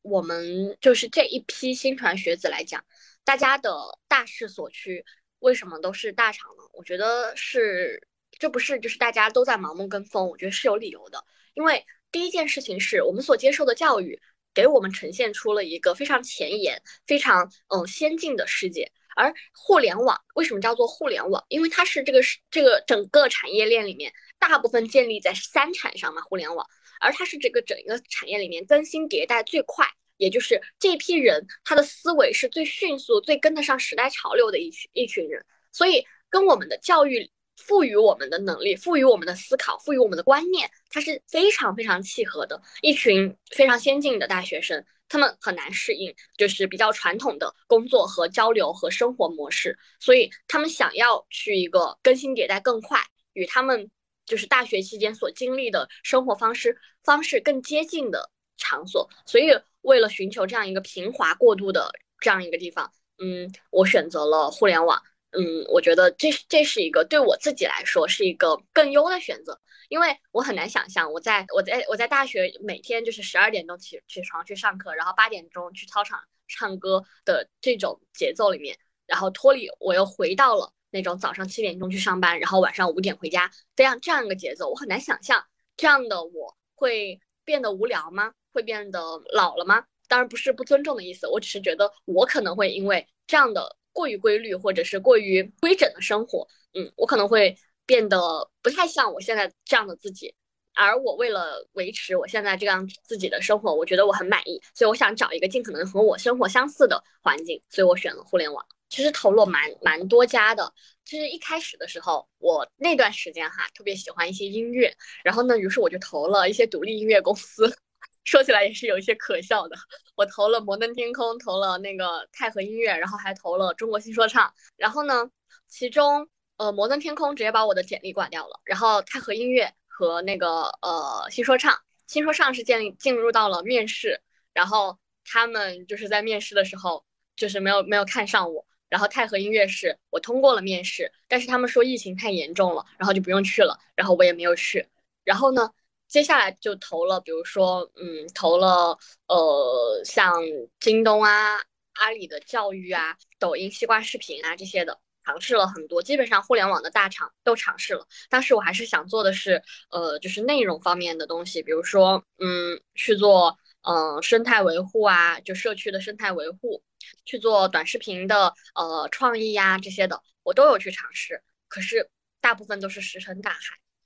[0.03, 2.83] 我们就是这一批新传学子来讲，
[3.23, 3.71] 大家的
[4.07, 5.05] 大势所趋，
[5.41, 6.63] 为什么都是大厂呢？
[6.73, 8.01] 我觉得是，
[8.39, 11.23] 这不是就是大家都在盲目跟风，我觉得是有理由的。
[11.53, 14.19] 因为第一件事情是我们所接受的教育，
[14.55, 18.91] 给我们呈现出了一个非常前沿、非常嗯先进的世界。
[19.15, 21.43] 而互联网为什么叫做互联网？
[21.49, 22.19] 因为它是这个
[22.49, 26.65] 这个整个产业链里面大部分建立在三产上嘛，互联网。
[26.99, 42.61] 而它是这个整一个产业里面更新迭代最快，也就是这批人他的思维是最迅速、最跟得上时代潮流的一群一群人，所以跟我们的教育赋予我们的能力、赋予我们的思考、赋予我们的观念，它是非常非常契合的。
[42.81, 52.99] 一群非常先进的大学生，他们很难适应就是比较传统的工作和交流和生活模式，所以他们想要去一个更新迭代更快，
[53.33, 53.89] 与他们。
[54.23, 59.47] 就是大学期间所经历的生活方式方式更接近的场所，所以
[59.81, 69.59] 为了寻求这样一个平滑过渡的这样一个地方，嗯，我选择了互联网，嗯，我觉得这这是一个对我自己来说是一个更优的选择，
[69.91, 80.71] 因为我很难想象我在我在我在大学每天就是十二点钟起起床去上课，然后八点钟去操场唱歌的这种节奏里面，然后脱离我又回到了。
[80.91, 88.33] 那种早上七点钟去上班，然后晚上五点回家，这样这样一个节奏，我很难想象这样的我会变得无聊吗？
[88.53, 88.99] 会变得
[89.33, 89.83] 老了吗？
[90.07, 100.33] 当然不是不尊重的意思，我只是觉得我可能会因为这样的过于规律或者是过于规整的生活，嗯，我可能会变得不太像我现在这样的自己。
[100.73, 108.65] 而我为了维持我现在这样自己的生活，我觉得我很满意，所以我想找一个尽可能和我生活相似的环境，所以我选了互联网。
[108.87, 110.73] 其实投了蛮蛮多家的。
[111.03, 117.69] 其实一开始的时候，我那段时间哈特别喜欢一些音乐，然后呢，于是我就投了一些独立音乐公司。
[118.23, 119.75] 说起来也是有一些可笑的，
[120.15, 124.53] 我投了摩登天空，投了那个泰和音乐，然后还投了中国新说唱。
[124.77, 125.29] 然后呢，
[125.67, 126.29] 其中
[126.61, 134.21] 呃摩登天空直接把我的简历挂掉了，然后泰和音乐和那个呃新说唱，新说唱是建立进入到了面试，
[134.53, 134.95] 然后
[135.25, 137.03] 他们就是在面试的时候
[137.35, 138.63] 就是没有没有看上我。
[138.89, 144.85] 然后泰和音乐是我通过了面试，但是他们说疫情太严重了，然后就不用去了，然后我也没有去。
[145.23, 145.71] 然后呢，
[146.09, 148.97] 接下来就投了，比如说，嗯，投了
[149.27, 150.33] 呃，像
[150.79, 151.57] 京东啊、
[151.93, 154.99] 阿里的教育啊、抖音、西瓜视频啊这些的，
[155.31, 158.05] 尝试了很多，基本上互联网的大厂都尝试了。
[158.29, 163.57] 当时我还是想做的是，呃，就是内容方面的东西，比如说，嗯，去做。
[163.83, 166.83] 嗯，生态维护啊，就社区的生态维护，
[167.25, 171.41] 去做短视频的呃创意呀这些的，我都有去尝试。
[171.67, 172.07] 可是
[172.39, 173.59] 大部分都是石沉大海。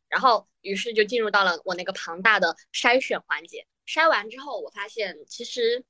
[0.08, 3.68] 然后，于是就进入到了我那个庞大的筛选环节。
[3.86, 5.84] 筛完之后，我发现其实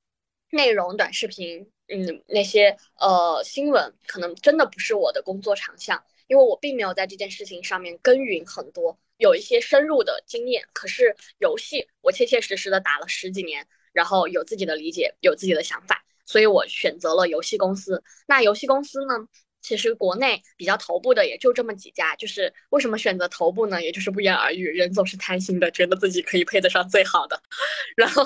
[0.50, 8.98] 内容短视频，嗯，那些呃新闻，可能真的不是我的工作长项，因为我并没有在这件事情上面耕耘很多。
[9.18, 18.02] 有一些深入的经验，可是游戏我切切实实的打了十几年，然后有自己的理解，有自己的想法，所以我选择了游戏公司。
[18.26, 19.14] 那游戏公司呢，
[19.62, 22.14] 其实国内比较头部的也就这么几家。
[22.16, 23.82] 就是为什么选择头部呢？
[23.82, 27.40] 也就是不言而喻，人总是贪心的，觉得自己可以配得上最好的，
[27.96, 28.22] 然后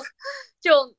[0.59, 0.93] 就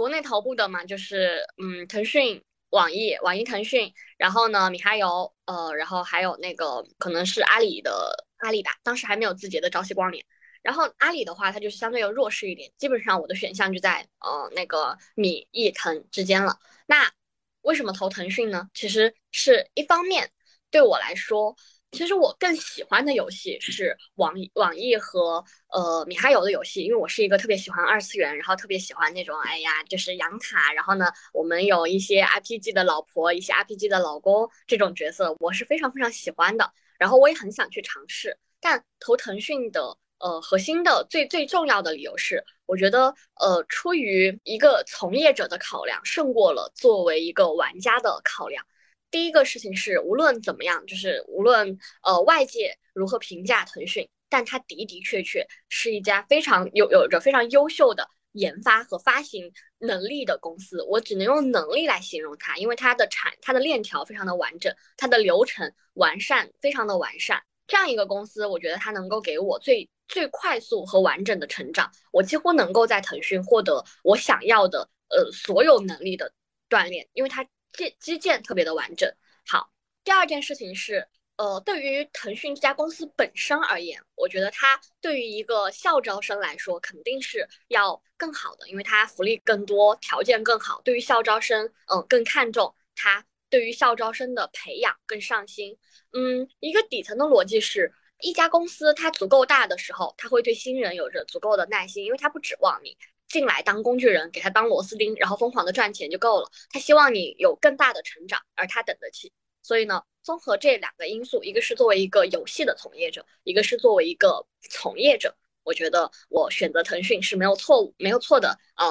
[0.00, 10.24] 国内头部的嘛，就是嗯，腾讯、网易、网易、腾讯，然后呢，米哈游，呃，然后还有那个可能是阿里的阿里吧，当时还没有字节的朝夕光年。
[10.62, 16.58] 然后阿里的话，它就是相对要弱势一点，基本上我的选项就在呃那个米易腾之间了。
[16.86, 17.12] 那
[17.60, 18.70] 为什么投腾讯呢？
[18.72, 20.30] 其实是一方面
[20.70, 21.54] 对我来说。
[21.92, 36.72] 其实我更喜欢的游戏是网网易和呃米哈游的游戏，因为我是一个特别喜欢二次元，然后特别喜欢那种哎呀，就是养卡，然后呢，我们有一些 RPG 的老婆，一些 RPG 的老公这种角色，我是非常非常喜欢的。
[36.96, 48.64] 然后我也很想去尝试，但投腾讯的呃核心的最最重要的理由是，我觉得呃出于一个从业者的考量，胜过了作为一个玩家的考量。
[49.10, 60.80] 第一个事情是，无论怎么样，就是无论呃外界如何评价腾讯，但它的的确确是一家非常有有着非常优秀的研发和发行能力的公司。
[60.84, 67.42] 我只能用能力来形容它，因为它的产它的链条非常的完整，它的流程完善，非常的完善。
[67.66, 71.90] 这样一个公司，我觉得它能够给我最最快速和完整的成长。
[72.12, 76.32] 我几乎能够在腾讯获得我想要的呃所有能力的
[76.68, 77.44] 锻炼，因为它。
[77.72, 79.10] 基基建特别的完整。
[79.46, 79.70] 好，
[80.04, 81.06] 第二件事情是，
[81.36, 90.80] 呃，对于腾讯这家公司本身而言，我觉得它对于一个校招生来说，肯定是要更好的，因为它福利更多，条件更好。
[90.82, 95.76] 对于校招生，嗯，更看重它对于校招生的培养更上心。
[96.12, 102.96] 嗯，一个底层的逻辑是，一家公司它足够大的时候，它会对新人有着足够的耐心，因为它不指望你。
[103.30, 106.50] 进来当工具人，给他当螺丝钉，然后疯狂的赚钱就够了。
[106.70, 109.32] 他希望你有更大的成长，而他等得起。
[109.62, 118.86] 所以呢，综合这两个因素，一个是作为一个游戏的从业者，一个是作为一个从业者，我觉得我选择腾讯是没有错误、没有错的呃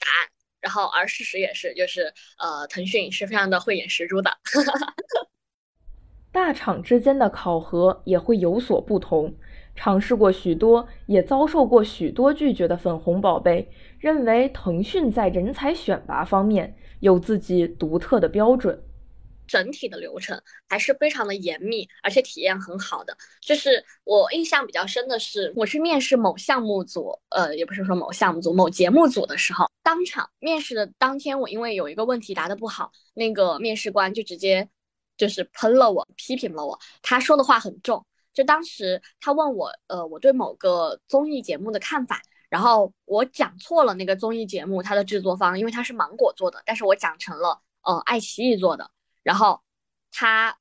[0.00, 0.28] 答案。
[0.60, 4.30] 然后，而事实也是，就是呃，腾讯是非常的慧眼识珠的。
[6.32, 9.36] 大厂之间的考核也会有所不同。
[9.74, 18.80] 尝试过许多，也遭受过许多拒绝的粉红宝贝，认为腾讯在人才选拔方面有自己独特的标准。
[19.46, 23.14] 整体的流程还是非常的严密，而且体验很好的。
[23.42, 34.66] 就是我印象比较深的是，我去面试某项目组，呃，也不是说某项目组，某节目组的时候，当场面试的当天，我因为有一个问题答得不好，那个面试官就直接
[35.18, 38.02] 就是喷了我，批评了我，他说的话很重。
[38.34, 42.20] 就当时他问我，呃，我对某个综艺节目的看法，
[42.50, 48.90] 然后我讲错了那个综艺节目它的制作方，因为它是芒果做的，但是我讲成了呃爱奇艺做的，
[49.22, 49.62] 然后
[50.10, 50.56] 他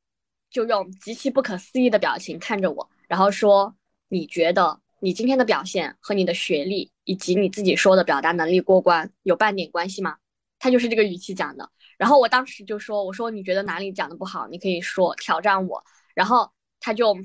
[0.52, 3.76] 就用极其不可思议的表情看着我，然后说
[4.08, 10.16] ：“你觉得你今天的表现和你的学历以及你自己说的表达能力过关有半点关系吗？”
[10.60, 15.84] 他就是这个语气讲的，然后我当时就说：“我说你觉得哪里讲的不好，你可以说挑战我。”
[16.14, 17.18] 然后他就。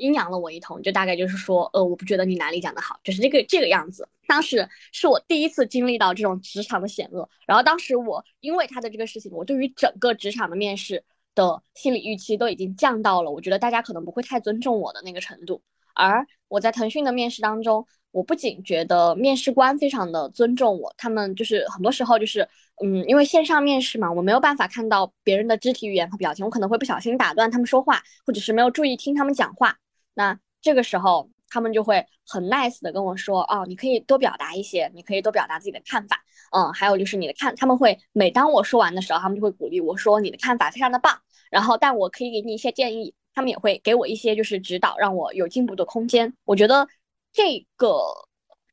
[0.00, 4.08] 阴阳了我一通，就大概就是说，呃，我不觉得你哪里讲的好，就是这个这个样子。
[4.26, 15.60] 当时是我第一次经历到这种职场的险恶，然后当时我因为他的这个事情，我对于整个职场的面试的心理预期都已经降到了，我觉得大家可能不会太尊重我的那个程度。
[15.94, 22.48] 而我在腾讯的面试当中，我不仅觉得面试官非常的尊重我，他们就是很多时候就是，
[22.82, 29.76] 嗯，因为线上面试嘛，我没有办法看到别人的肢体语言和表情，我可能会不小心打断他们说话，或者是没有注意听他们讲话。
[30.20, 41.18] 那这个时候，他们就会很 nice 的跟我说，哦，你可以多表达一些，你可以多表达自己的看法，嗯，还有就是你的看，他们会每当我说完的时候，他们就会鼓励我说你的看法非常的棒，
[41.50, 46.30] 然后但我可以给你一些建议，他们也会给我一些就是指导，让我有进步的空间。
[46.44, 46.86] 我觉得
[47.32, 47.98] 这个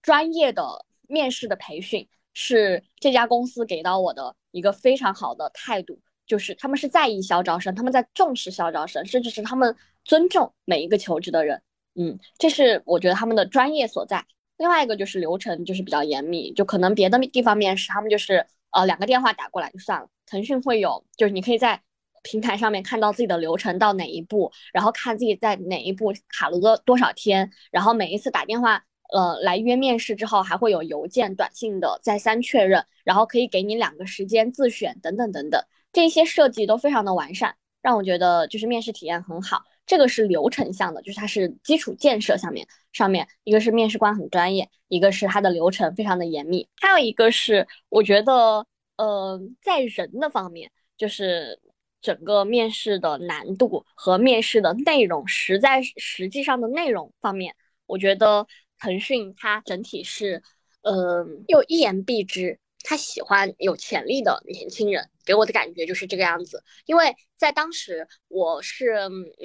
[0.01, 9.75] 专业的面试的培训是这家公司给到我的一个非常好的态度，就是他们是在意校招生，他们在重视校招生，甚至是他们。
[10.05, 11.61] 尊重每一个求职的人，
[11.95, 14.25] 嗯，这是我觉得他们的专业所在。
[14.55, 20.07] 另外一个就是流程就是比较严密，就可能别的地方面试他们就是呃两个电话打过来就算了。
[20.25, 21.81] 腾讯会有，就是你可以在
[22.23, 35.61] 平台上面看到自己的流程到哪一步，然后看自己在哪一步卡了个多少天，然后每一次打电话呃来约面试之后，还会有邮件、短信的再三确认，然后可以给你两个时间自选等等等等，
[35.98, 39.64] 这些设计都非常的完善，让我觉得就是面试体验很好。
[39.88, 48.64] 这个是流程项的，就是它是基础建设上面上面，一个是面试官很专业，一个是它的流程非常的严密，还有一个是我觉得，
[48.98, 51.60] 呃，在人的方面，就是
[52.00, 57.56] 整个面试的难度和面试的内容，实在实际上的内容方面，
[57.88, 58.45] 我觉得
[58.78, 60.43] 腾讯它整体是，
[60.84, 66.63] 呃，又一言蔽之，他喜欢有潜力的年轻人，给我的感觉就是这个样子。
[66.85, 68.95] 因为在当时我是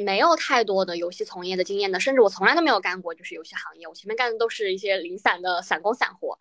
[0.05, 6.38] 没有太多的游戏从业的经验的，甚至我从来都没有干过就是游戏行业，我前面干的都是一些零散的散工散活。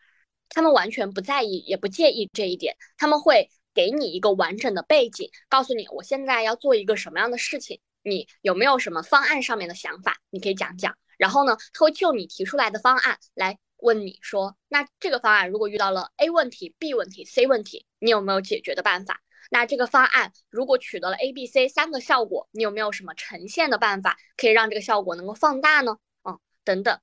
[0.47, 10.95] 他们完全不在意，也不介意这一点，他们会给你一个完整的背景，告诉你我现在要做一个什么样的事情，你有没有什么方案上面的想法，你可以讲讲。
[11.17, 13.57] 然后呢，他会就你提出来的方案来。
[13.81, 19.19] 问你说，那这个方案如果遇到了 A 问题、B 问题、C 问题，你有没有解决的办法？
[19.49, 25.97] 那这个方案如果取得了 A、B、C 三个效果，你有没有什么呈现的办法，可以让这个效果能够放大呢？
[26.23, 26.97] 嗯，等等。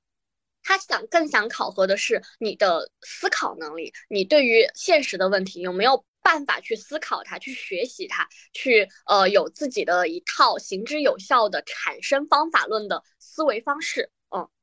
[0.61, 14.11] 他想更想考核的是你的思考能力，你对于现实的问题有没有办法去思考它、去学习它、去呃有自己的一套行之有效的产生方法论的思维方式。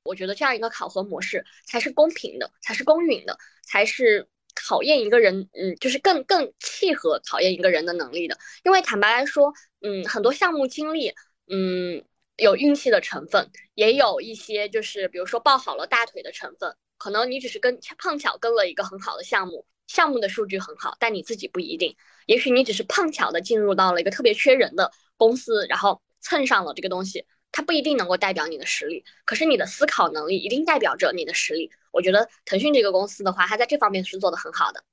[0.07, 3.37] 我觉得这样一个考核模式才是公平的，才是公允的，
[3.67, 8.39] 才是考验一个人，嗯，就是更更契合考验一个人的能力的。
[8.65, 9.53] 因为坦白来说，
[9.83, 11.13] 嗯，很多项目经历，
[11.49, 12.03] 嗯，
[12.37, 16.75] 有运气的成分，也有一些就是比如说抱好了大腿的成分。
[16.99, 21.95] 可能你只是跟碰巧跟了一个很好的项目，项目的数据很好，但你自己不一定。
[22.25, 27.27] 也许你只是碰巧的进入到了一个特别缺人的公司，然后蹭上了这个东西。
[27.53, 31.71] 它不一定能够代表你的实力，可是你的思考能力一定代表着你的实力。
[31.91, 34.85] 我觉得腾讯这个公司的话，它在这方面是做得很好的。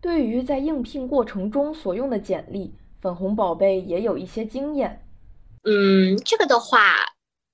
[0.00, 5.04] 对于在应聘过程中所用的简历，粉红宝贝也有一些经验。
[5.64, 6.94] 嗯，这个的话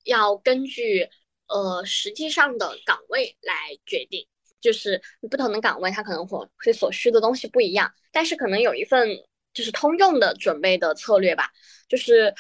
[0.05, 1.09] 要根据
[1.47, 3.55] 呃实际上的岗位来
[3.87, 4.27] 决定，
[4.61, 5.01] 就是
[5.31, 9.09] 不同的岗位它可能会会所需的东西不一样，但是可能有一份
[9.55, 11.49] 就是通用的准备的策略吧，
[11.89, 12.35] 就是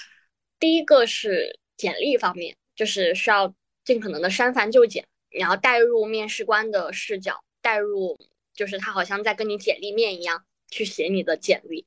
[0.60, 1.58] 第一个是。
[1.80, 3.54] 简历方面，就是需要
[3.86, 8.18] 尽可能的删繁就简，然后带入面试官的视角，带入
[8.52, 11.86] 就是他好像在跟你简历面一样去写你的简历。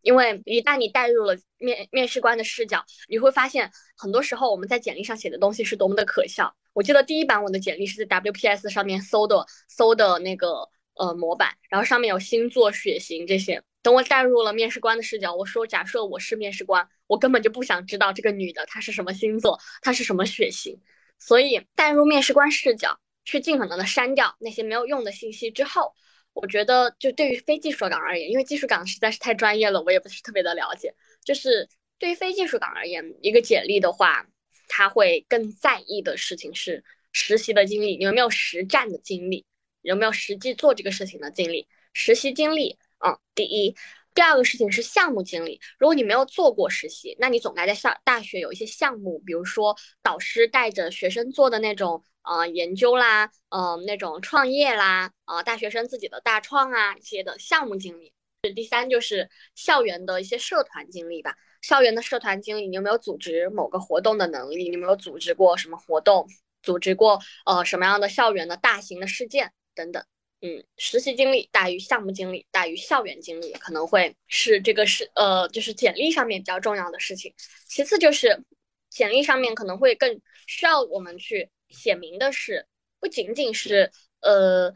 [0.00, 6.50] 因为一旦你带入了面面试官的视角，你会发现很多时候我们在简历上写的东西是多么的可笑。
[6.72, 10.66] 我记得第一版我的简历是在 WPS 上面搜的，搜的那个
[10.96, 13.62] 呃模板，然后上面有星座、血型这些。
[13.82, 20.80] 等我带入了面试官的视角，我说假设我是面试官，我根本就不想知道这个女的她是什么星座，她是什么血型。
[21.18, 25.92] 所以带入面试官视角，去尽可能的删掉那些没有用的信息之后，
[26.32, 30.94] 我觉得就对于非技术岗而言，因为技术岗实在是太专业了，我也不是特别的了解。
[31.24, 31.68] 就是
[31.98, 34.26] 对于非技术岗而言，一个简历的话，
[34.66, 36.82] 他会更在意的事情是
[37.12, 39.44] 实习的经历，你有没有实战的经历，
[39.84, 42.78] 有没有实际做这个事情的经历，实习经历。
[43.06, 43.76] 嗯，第一，
[44.14, 45.60] 第二个事情是项目经历。
[45.78, 58.12] 如果你没有做过实习，那你总该在校大学有一些项目，比如说导师带着学生做的那种呃研究啦，嗯，那种创业啦，呃，大学生自己的大创啊，一些的项目经历。
[58.54, 61.36] 第三就是校园的一些社团经历吧。
[61.60, 64.68] 校园的社团经历，你有没有组织某个活动的能力？
[64.68, 66.26] 你有没有组织过什么活动？
[66.62, 70.04] 组织过呃什么样的校园的大型的事件等等？
[70.40, 77.32] 嗯，实习经历大于项目经历大于校园经历，可能会是这个是呃，就是简历上面比较重要的事情。
[77.66, 78.44] 其次就是
[78.90, 82.66] 简历上面可能会更需要我们去写明的是，
[83.00, 84.74] 不仅仅是呃，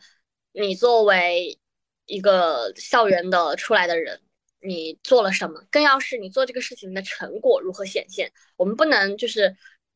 [0.52, 1.58] 你作为
[2.06, 4.22] 一个校园的出来的人，
[4.60, 8.32] 你做了什么，更要是你做这个事情的成果如何显现。
[8.56, 9.54] 我们不能就是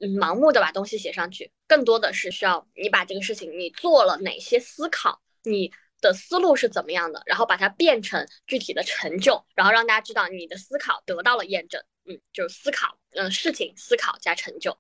[0.09, 5.21] 盲目的把东西写上去，更多的是需要你把这个事情你做了哪些思考。
[5.45, 7.23] 你的思路是怎么样的？
[7.27, 11.83] 然后把它变成具体的成就，然后让大家知道你的思考得到了验证。
[12.05, 14.77] 嗯，就是思考，嗯，事情思考加成就。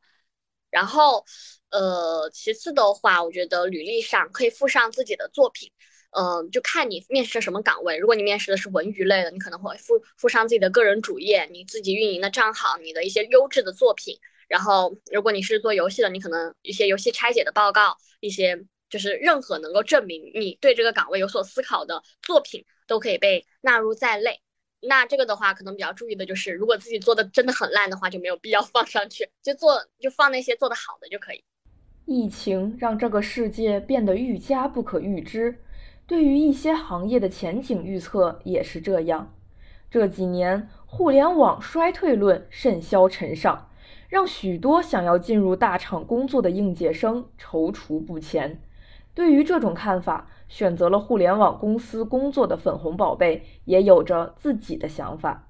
[0.70, 1.24] 然后，
[1.70, 5.70] 呃，其次的话，我觉得履历上可以附上自己的作品。
[6.10, 7.96] 嗯，就看你面试什么岗位。
[7.96, 14.18] 如果你面试的是文娱类的，你可能会附附上自己的个人主页，你自己运营的账号，你的一些优质的作品。
[14.52, 18.62] 然后，如果你是做游戏的，你可能一些游戏拆解的报告，一些。
[18.92, 24.38] 就是任何能够证明你对这个岗位有所思考的作品都可以被纳入在内。
[24.82, 31.42] 那这个的话，可能比较注意的就是，如果自己做的真的很烂的话，就没有必要 放上去，就做就放那些做的好的就可以。
[32.04, 35.58] 疫情让这个世界变得愈加不可预知，
[36.06, 39.34] 对于一些行业的前景预测也是这样。
[39.90, 43.70] 这几年，互联网衰退论甚嚣尘上，
[44.12, 48.60] 让许多想要进入大厂工作的应届生踌躇不前。
[49.14, 55.48] 对于这种看法，选择了互联网公司工作的粉红宝贝也有着自己的想法。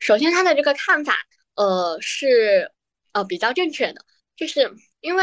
[0.00, 1.14] 首先，他的这个看法，
[1.54, 2.72] 呃，是
[3.12, 4.68] 呃比较正确的，就是
[5.00, 5.22] 因为，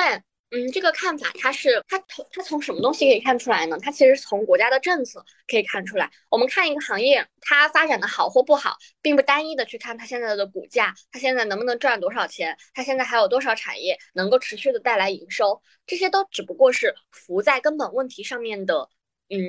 [0.56, 3.76] 嗯，这个看法它是它从它从什么东西可以看出来呢？
[3.82, 6.08] 它其实从国家的政策可以看出来。
[6.30, 18.88] 我们看一个行业它发展的好或不好，并不单一的去看它现在的股价，它现在能不能赚多少钱，它现在还有多少产业能够持续的带来营收，这些都只不过是浮在根本问题上面的，
[19.32, 19.40] 嗯，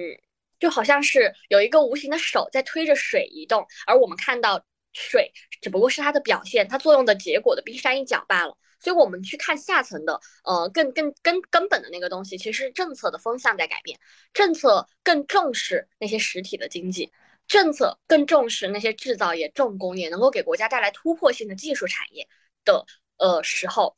[0.58, 5.30] 就好像是有一个无形的手在推着水移动，而我们看到水
[5.60, 8.56] 只不过是它的表现，它作用的结果的冰山一角罢了。
[8.80, 13.98] 所以，我们去看下层的，呃，更更根根本的那个东西，其实政策的风向在改变，
[14.32, 17.10] 政策更重视那些实体的经济，
[17.46, 22.26] 政策更重视那些制造业、重工业能够给国家带来突破性的技术产业
[22.64, 22.84] 的，
[23.18, 23.94] 呃时候，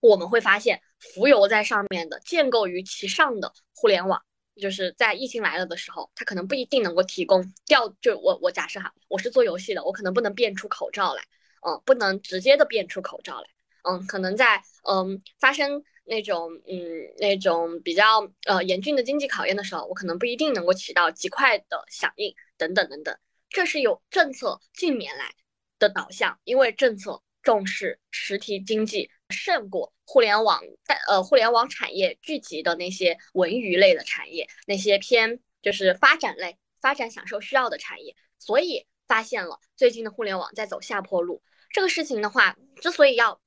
[0.00, 4.20] 我们会发现浮游在上面的、建构于其上的互联网，
[4.60, 11.22] 就是在疫情来了的时候，它可能不一定能够提供调，就我我假设哈，我是做游戏的，我可能不能变出口罩来，
[11.66, 13.48] 嗯，不能直接的变出口罩来。
[13.88, 16.76] 嗯，可能在嗯发生那种嗯
[17.18, 23.16] 那种比较呃严峻的经济考验的时候，我可能不一定能够起到极快的响应等等等等。
[23.48, 25.32] 这是有政策近年来
[25.78, 41.42] 的导向，因为政策重视实体经济胜过互联网带呃互联网产业聚集的那些文娱类的产业，那些偏就是发展类发展享受需要的产业，所以发现了最近的互联网在走下坡路。
[41.70, 43.40] 这个事情的话，之所以要。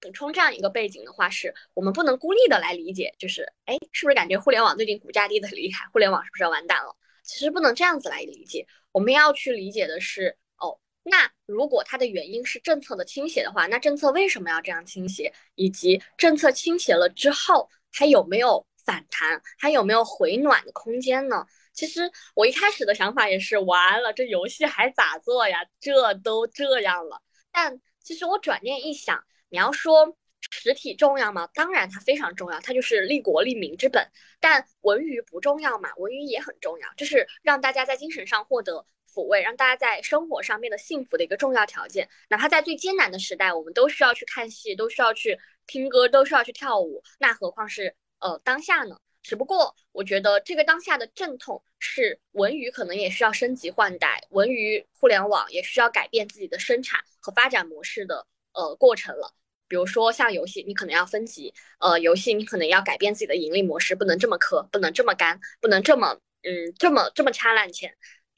[0.00, 5.86] 补充这样一个背景的话，是我们不能孤立的来理解，就是哎，是不是感觉互联网最近股价跌得厉害？
[5.92, 6.96] 互联网是不是要完蛋了？
[7.24, 15.32] 其实不能这样子来理解，我们要去理解的是，哦，那如果它的原因是政策的倾斜的话，那政策为什么要这样倾斜？
[15.56, 19.42] 以及政策倾斜了之后，还有没有反弹？
[19.58, 21.44] 还有没有回暖的空间呢？
[21.72, 25.58] 其实我一开始的想法也是，完了，这游戏还咋做呀？
[25.80, 27.20] 这都这样了。
[27.52, 29.22] 但其实我转念一想。
[29.50, 30.16] 你要说
[30.50, 31.48] 实体重要吗？
[31.54, 34.06] 当然它非常重要，它就是立国立民之本。
[34.38, 35.90] 但文娱不重要嘛？
[35.96, 42.08] 文娱也很重要，这是让大家在精神上获得抚慰，让大家在生活上变得幸福的一个重要条件。
[42.28, 48.96] 哪怕在最艰难的时代，我们都需要去看戏，都需要去听歌，都需要去跳舞，那何况是呃当下呢？
[49.22, 58.26] 只不过我觉得这个当下的阵痛是文娱可能也需要升级换代，文娱互联网也需要改变自己的生产和发展模式的。
[58.54, 59.32] 呃，过程了，
[59.68, 67.94] 比如说像游戏，你可能要分级，呃，游戏你可能要改变自己的盈利模式，不能这么氪，不能这么干，不能这么，嗯，这么这么掐烂钱，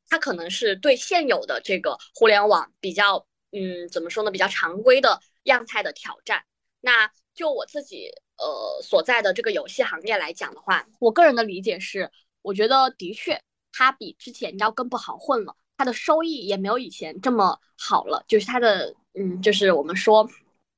[0.09, 6.45] 它可能是对现有的这个互联网比较，嗯，怎么说呢，比较常规的样态的挑战。
[6.81, 12.11] 那就我自己，呃，所在的这个游戏行业来讲的话，我个人的理解是，
[12.43, 13.41] 我觉得的确
[13.73, 18.95] 它比之前要更不好混了，它的收益也没有以前这么好了，就是它的。
[19.13, 20.31] 嗯，就是我们说，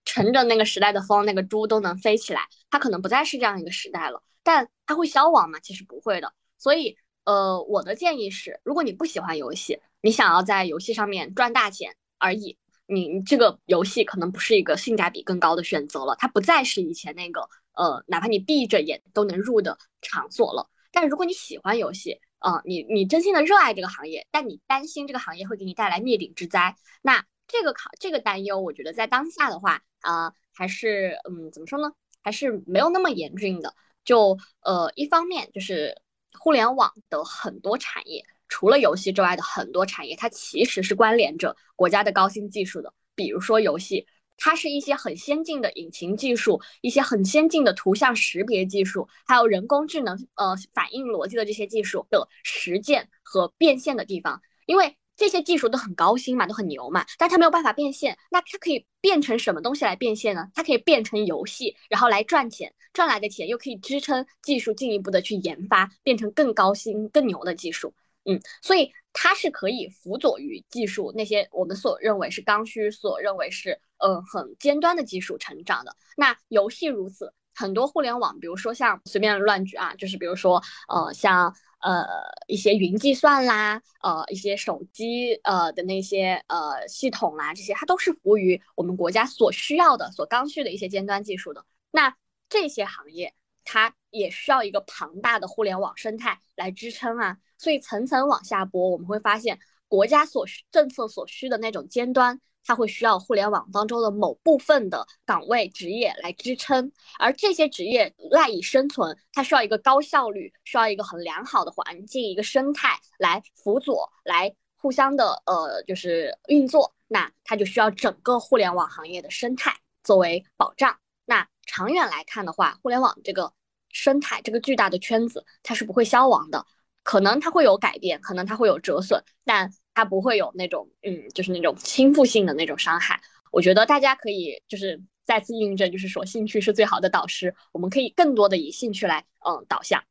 [0.05, 2.43] 乘着那个时代的风，那个猪都能飞起来。
[2.71, 5.59] 它可能不再是这样一个时代了，但它会消亡吗？
[5.61, 6.33] 其实不会的。
[6.59, 16.17] 所以，呃，我的建议是，如果你不喜欢游戏，你想要在游戏上面赚大钱而已，你这个游戏可能不是一个性价比更高的选择了。
[16.19, 20.69] 它不再是以前那个，呃，哪怕你闭着眼都能入的场所了。
[20.91, 27.25] 但如果你喜欢游戏，啊，你你真心的热爱这个行业，但你担心这个行业会给你带来灭顶之灾，那。
[27.49, 31.91] 这个考这个担忧，我觉得在当下的话啊，还是嗯，怎么说呢？
[32.23, 33.75] 还是没有那么严峻的。
[34.05, 35.97] 就呃，一方面就是
[36.39, 42.93] 互联网的很多产业，除了游戏之外的很多产业，它其实是关联着国家的高新技术的。
[43.15, 54.97] 比如说游戏，它是一些很先进的引擎技术，一些很先进的图像识别技术，还有人工智能呃反应逻辑的这些技术的实践和变现的地方，因为。
[55.17, 58.17] 这些技术都很高新嘛，都很牛嘛，但它没有办法变现。
[58.31, 60.49] 那它可以变成什么东西来变现呢？
[60.55, 67.93] 它可以变成游戏，然后来赚钱，赚来的钱又可以支撑技术进一步的去研发，变成更高新、更牛的技术。
[68.25, 75.95] 嗯，所以它是可以辅佐于技术那些我们所认为是刚需、所认为是呃很尖端的技术成长的。
[76.17, 81.55] 那游戏如此，很多互联网，比如说像随便乱举啊，就是比如说呃像。
[81.83, 82.07] 呃，
[82.47, 91.65] 一些云计算啦，呃，一些手机呃的那些呃系统啦，这些它都是服务于我们国家所需要的、所刚需的一些尖端技术的。
[91.91, 92.17] 那
[92.49, 97.37] 这些行业它也需要一个庞大的互联网生态来支撑啊。
[97.59, 102.41] 所以层层往下拨，我们会发现国家所需、政策所需的那种尖端。
[102.65, 116.95] 它会需要互联网当中的某部分的岗位职业来支撑，而这些职业赖以生存，它需要一个高效率，需要一个很良好的环境，一个生态来辅佐，来互相的呃就是运作。
[117.09, 120.97] 那它就需要整个互联网行业的生态作为保障。
[121.27, 123.53] 那长远来看的话，互联网这个
[123.91, 126.65] 生态这个巨大的圈子它是不会消亡的，
[127.03, 133.21] 可能它会有改变，可能它会有折损，但它不会有那种嗯，就是那种倾覆性的那种伤害。
[133.51, 140.03] 我觉得大家可以就是再次印证，就是说兴趣是最好的导师，我们可以更多的以兴趣来嗯导向。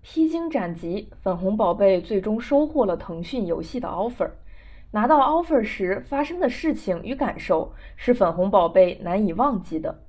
[0.00, 4.30] 披荆斩棘，粉红宝贝最终收获了腾讯游戏的 offer。
[4.90, 10.02] 拿到 offer 时发生的事情与感受是粉红宝贝难以忘记的。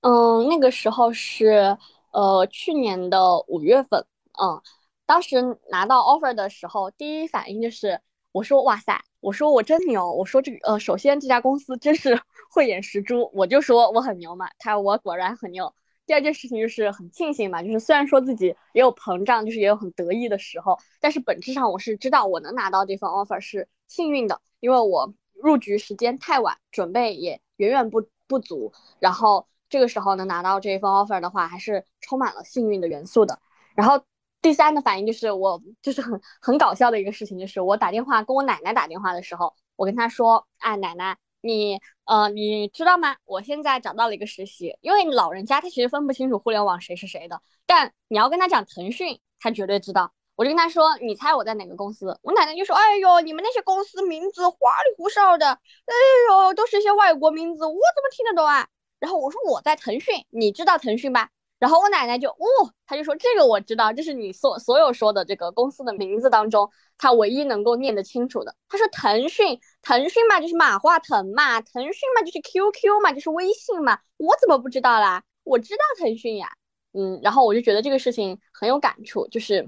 [0.00, 1.76] 嗯，那个时候是
[2.12, 4.04] 呃去年的五月份，
[4.40, 4.60] 嗯，
[5.06, 5.36] 当时
[5.70, 8.00] 拿到 offer 的时候，第一反应就是
[8.32, 12.18] 我说哇塞，我说我真牛，我说这个呃首先这家公司真是
[12.50, 15.72] 慧眼识珠，我就说我很牛嘛，他我果然很牛。
[16.04, 33.38] 第二件事情就是很庆幸嘛，就是虽然说自己也有膨胀，就是也有很得意的时候，但是本质上我是知道我能拿到这份 offer 是幸运的，因为我入局时间太晚，准备也远远不不足，然后这个时候能拿到这一份 offer 的话，还是充满了幸运的元素的。
[33.76, 34.02] 然后
[34.42, 41.16] 第三的反应就是我就是很很搞笑的一个事情，就是我打电话跟我奶奶打电话的时候，我跟她说，哎，奶奶。
[41.44, 43.16] 你呃，你知道吗？
[43.24, 50.12] 我现在找到了一个实习，因为老人家他其实分不清楚互联网谁是谁的，但你要跟他讲腾讯，他绝对知道。
[50.36, 52.16] 我就跟他说，你猜我在哪个公司？
[52.22, 55.94] 我奶奶就说，哎呦，你们那些公司名字花里胡哨的，哎
[56.30, 58.68] 呦，都是一些外国名字，我怎么听得懂啊？
[59.00, 61.28] 然后我说我在腾讯，你知道腾讯吧？
[61.62, 62.44] 然后我奶奶就哦，
[62.88, 68.52] 她就说这个我知道，这是你所所有说的这个公司的名字当中，她唯一能够念得清楚的。
[68.68, 75.22] 她说腾讯，腾讯嘛就是马化腾嘛，腾讯嘛就是 QQ 嘛，就是微信嘛，我怎么不知道啦？
[75.44, 76.48] 我知道腾讯呀，
[76.94, 79.64] 嗯，然后我就觉得这个事情很有感触，就是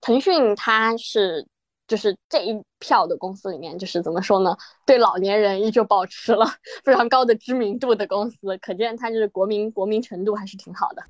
[0.00, 1.44] 腾讯它是
[1.88, 6.46] 就是这一票的公司里面，就是怎么说呢，对老年人依旧保持了
[6.84, 11.02] 非常高的知名度的公司，可见它就是国民国民程度还是挺好的。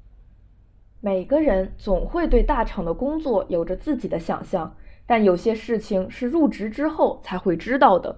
[1.04, 4.72] 每个人总会对大厂的工作有着自己的想象，
[5.04, 8.16] 但有些事情是入职之后才会知道的。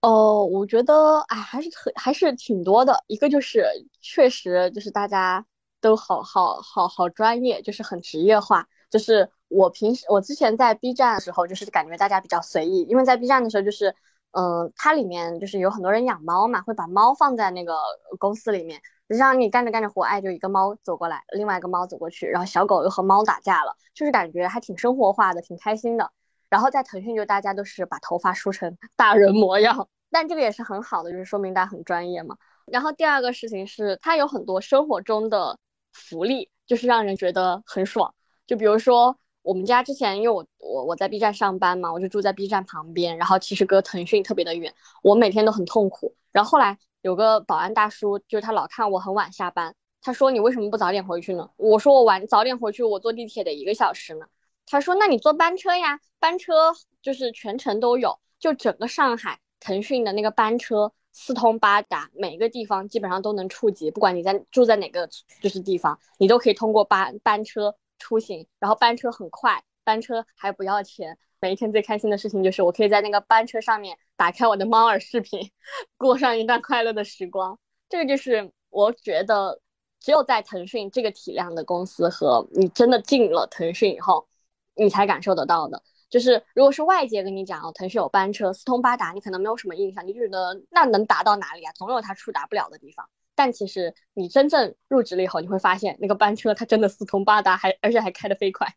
[0.00, 3.04] 哦，我觉得哎，还是很还是挺多的。
[3.06, 3.66] 一个就是
[4.00, 5.44] 确实就是大家
[5.78, 8.66] 都好好好好专业，就是很职业化。
[8.88, 13.94] 就是我平时我之前在 B 站的时候，就是感觉大家比较随意，因为在 B 站的时候就是。
[14.34, 17.74] 嗯，它里面就是有很多人养猫嘛，会把猫放在那个
[18.18, 18.80] 公司里面。
[19.12, 26.10] 就像你干着干着活，哎，就一个猫走过来，另外一个猫走过去，然后小狗又和猫打架了，就是感觉还挺生活化的，挺开心的。
[26.48, 32.36] 然后在腾讯，就大家都是把头发梳成 大人模样，但这个也是很好的，就是说明大家很专业嘛。
[32.66, 35.58] 然后第二个事情是，它有很多生活中的
[35.92, 38.14] 福利，就是让人觉得很爽。
[38.46, 39.16] 就比如说。
[39.44, 46.14] 我们家之前，因为我我我在 B 站上班嘛，我就住在 B 站旁边，然后其实隔腾讯特别的远，我每天都很痛苦。
[46.30, 51.48] 然后后来有个保安大叔，就是他老看我很晚下班，他说你为什么不早点回去呢？
[51.56, 54.26] 我说我晚早点回去，我坐地铁得一个小时呢。
[54.64, 56.72] 他说那你坐班车呀，班车
[57.02, 65.08] 就是全程都有，就整个上海腾讯的那个班车四通八达，每个地方基本上都能触及，不管你在住在哪个
[65.42, 67.74] 就是地方，你都可以通过班班车。
[67.98, 71.16] 出行，然后班车很快，班车还不要钱。
[71.42, 75.50] 每一天最开心的事情就是我可以在那个班车上面打开我的猫耳视频，
[75.96, 77.58] 过上一段快乐的时光。
[77.88, 79.60] 这个就是我觉得
[79.98, 84.28] 只有在腾讯这个体量的公司和你真的进了腾讯以后，
[84.76, 85.82] 你才感受得到的。
[86.08, 91.72] 就是如果是外界跟你讲哦，腾讯有班车四通八达，你可能没有什么印象，你就觉得那能达到哪里啊？
[91.72, 93.04] 总有它触达不了的地方。
[93.34, 98.72] 但其实你真正入职了以后，你会发现那个班车它真的四通八达，还而且还开得飞快。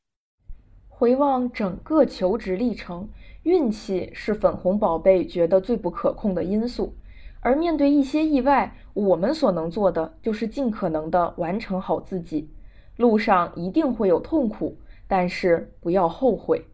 [0.98, 3.10] 回望整个求职历程，
[3.44, 6.96] 运气是粉红宝贝觉得最不可控的因素。
[7.42, 12.50] 而面对一些意外，我们所能做的就是尽可能的完成好自己。
[12.96, 16.66] 路上一定会有痛苦，但是不要后悔。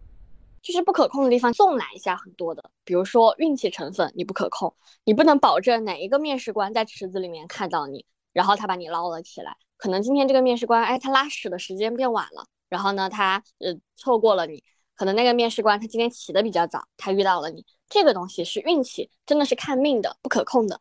[0.61, 4.71] 就是不可控的地方，纵览一下很多的，比如说运气成分，你不可控，
[5.03, 9.57] 你不能保证哪一个面试官在池子里面看到你，然后他把你捞了起来。
[9.77, 14.63] 可能今天这个面试官，哎，他拉屎的时间变晚了，然后呢，他呃错过了你。
[14.95, 17.65] 可能那个面试官他今天起的比较早，他遇到了你。
[17.89, 20.79] 这个东西是运气，真的是看命的，不可控的。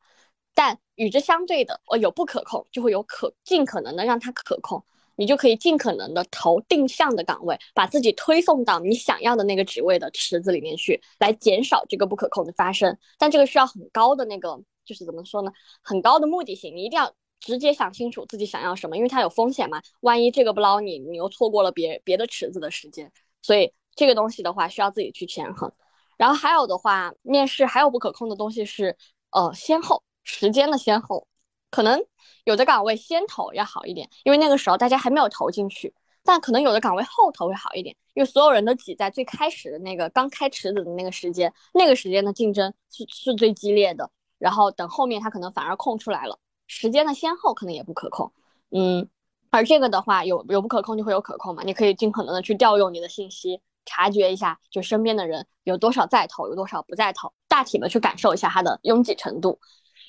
[0.55, 4.85] 但与之相对的，哦，有不可控，就会有可尽可能的让它可控。
[5.17, 12.97] 你就可以尽可能的投定向的岗位，把自己推送到你想要的那个职位的池子里面去，来减少这个不可控的发生。
[13.19, 15.53] 但这个需要很高的那个，就是怎么说呢？
[15.83, 19.83] 很高的目的性，你一定要直接想清楚自己想要什么，因为它有风险嘛。
[20.01, 23.11] 万一这个不捞你，你又错过了别别的池子的时间。
[23.43, 25.73] 所以这个东西的话，需要自己去权衡。
[26.17, 28.97] 然后还有的话，面试还有不可控的东西是，
[29.31, 31.27] 呃，先后时间的先后。
[31.71, 32.05] 可能
[32.45, 35.95] 有的岗位先投要好一点，因为那个时候大家还没有投进去。
[36.23, 44.11] 但可能有的岗位后投会好一点，因为所有人都挤在最开始的那个刚开池子的那个时间，那个时间的竞争是是最激烈的。
[44.37, 46.39] 然后等后面他可能反而空出来了，
[46.71, 48.33] 时间的先后可能也不可控。
[48.71, 49.09] 嗯，
[49.51, 59.59] 而这个的话有有不可控就会有可控嘛，你可以尽可能的去调用你的信息，察觉一下就身边的人有多少在投，有多少不在投，大体的去感受一下它的拥挤程度。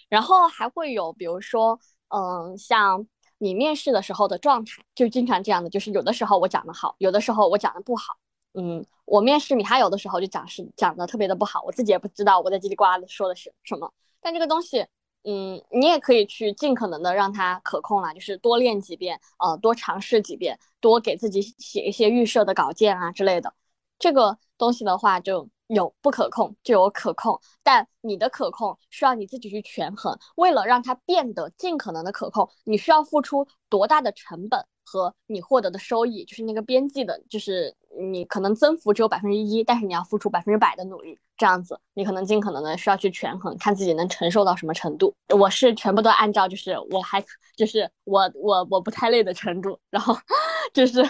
[0.08, 3.08] 然后还会有比如说，嗯，像。
[3.44, 8.14] 你面试的时候的状态就经常这样的，就是有的时候我讲的好，有的时候我讲的不好。
[8.54, 13.92] 嗯，我面试米哈游的时候就讲是讲的特别的不好，我自己也不知道我在叽里呱啦的说的是什么。
[14.22, 14.86] 但这个东西，
[15.24, 23.54] 嗯，你也可以去尽可能的让它可控啦，就是多练几遍，呃，多尝试几遍，多给自己写一些预设的稿件啊之类的。
[24.00, 25.50] 这个东西的话就。
[25.74, 30.20] 有不可控就有可控，但你的可控需要你自己去权衡。
[30.36, 45.14] 为了让它变得尽可能的可控，你需要付出多大的成本和你获得的收益，就是那个边际的，就是你可能增幅只有百分之一，但是你要付出百分之百的努力，这样子你可能尽可能的需要去权衡，看自己能承受到什么程度。
[45.30, 47.24] 我是全部都按照就是我还
[47.56, 50.14] 就是我我我不太累的程度，然后
[50.74, 51.02] 就是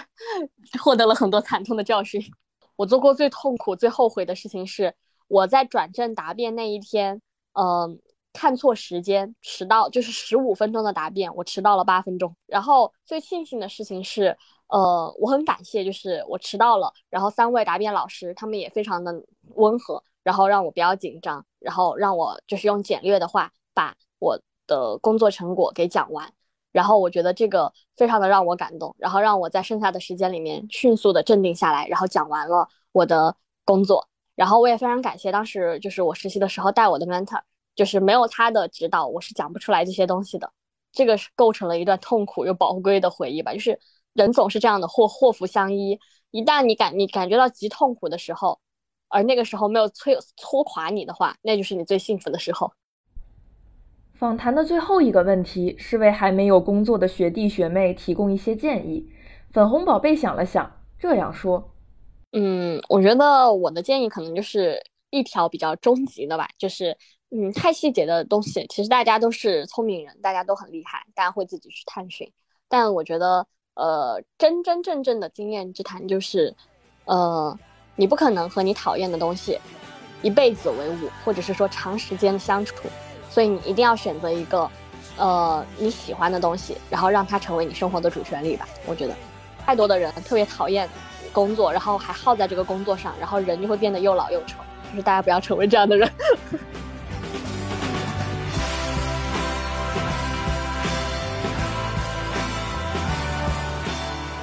[0.80, 2.22] 获得了很多惨痛的教训。
[2.76, 4.94] 我做过最痛苦、最后悔的事情是，
[5.26, 7.20] 我在转正答辩那一天，
[7.52, 7.98] 嗯，
[8.32, 12.34] 看错时间，迟到，就是十五分钟的答辩，我迟到了八分钟。
[12.46, 14.36] 然后最庆幸的事情是，
[14.68, 19.12] 呃，我很感谢，就是我迟到了，然后三位答辩老师他们也非常的
[19.54, 26.32] 温和，然后让我不要紧张，然后让我就是用简略的话把我的工作成果给讲完。
[26.72, 34.08] 然后我觉得这个非常的让我感动，然后让我在剩下的时间里面迅速的镇定下来，然后讲完了我的工作。
[34.34, 37.38] 然后我也非常感谢当时就是我实习的时候带我的 mentor，
[37.74, 40.52] 就是没有他的指导，我是讲不出来这些东西的。
[40.92, 43.52] 这个是构成了一段痛苦又宝贵的回忆吧。
[43.52, 43.78] 就是
[44.12, 45.98] 人总是这样的祸祸福相依，
[46.30, 48.60] 一旦你感你感觉到极痛苦的时候，
[49.08, 52.72] 而那个时候没有摧拖垮你的话，那就是你最幸福的时候。
[54.14, 59.10] 访谈的最后一个问题是为还没有工作的学弟学妹提供一些建议。
[59.50, 61.72] 粉红宝贝想了想，这样说
[62.32, 66.96] ：“嗯，我觉得我的建议可能就是一条比较终极的吧，就是
[67.34, 72.30] 嗯，太细节的东西，其实大家都是聪明人，大家都很厉害，大家会自己去探寻。
[72.68, 76.54] 但我觉得，呃，真真正正的经验之谈就是，
[77.06, 77.58] 呃，
[77.96, 79.58] 你不可能和你讨厌的东西
[80.20, 82.86] 一辈子为伍，或者是说长时间的相处。”
[83.30, 84.70] 所以你一定要选择一个，
[85.16, 88.68] 呃，你喜欢的东西，然后让它成为你生活的主旋律吧。
[88.86, 89.16] 我觉得，
[89.64, 90.86] 太多的人特别讨厌
[91.32, 94.58] 工作，然后还耗在这个工作上，然后人就会变得又老又丑。
[94.90, 96.06] 就是大家不要成为这样的人。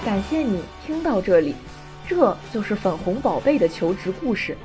[0.09, 1.53] 感谢你听到这里，
[2.07, 4.57] 这就是粉红宝贝的求职故事。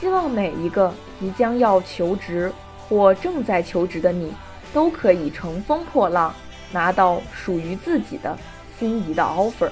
[0.00, 2.52] 希望每一个即将要求职。
[2.88, 4.32] 或正在求职的你，
[4.74, 6.34] 都可以乘风破浪，
[6.72, 8.36] 拿到属于自己的
[8.76, 9.70] 心仪的 offer。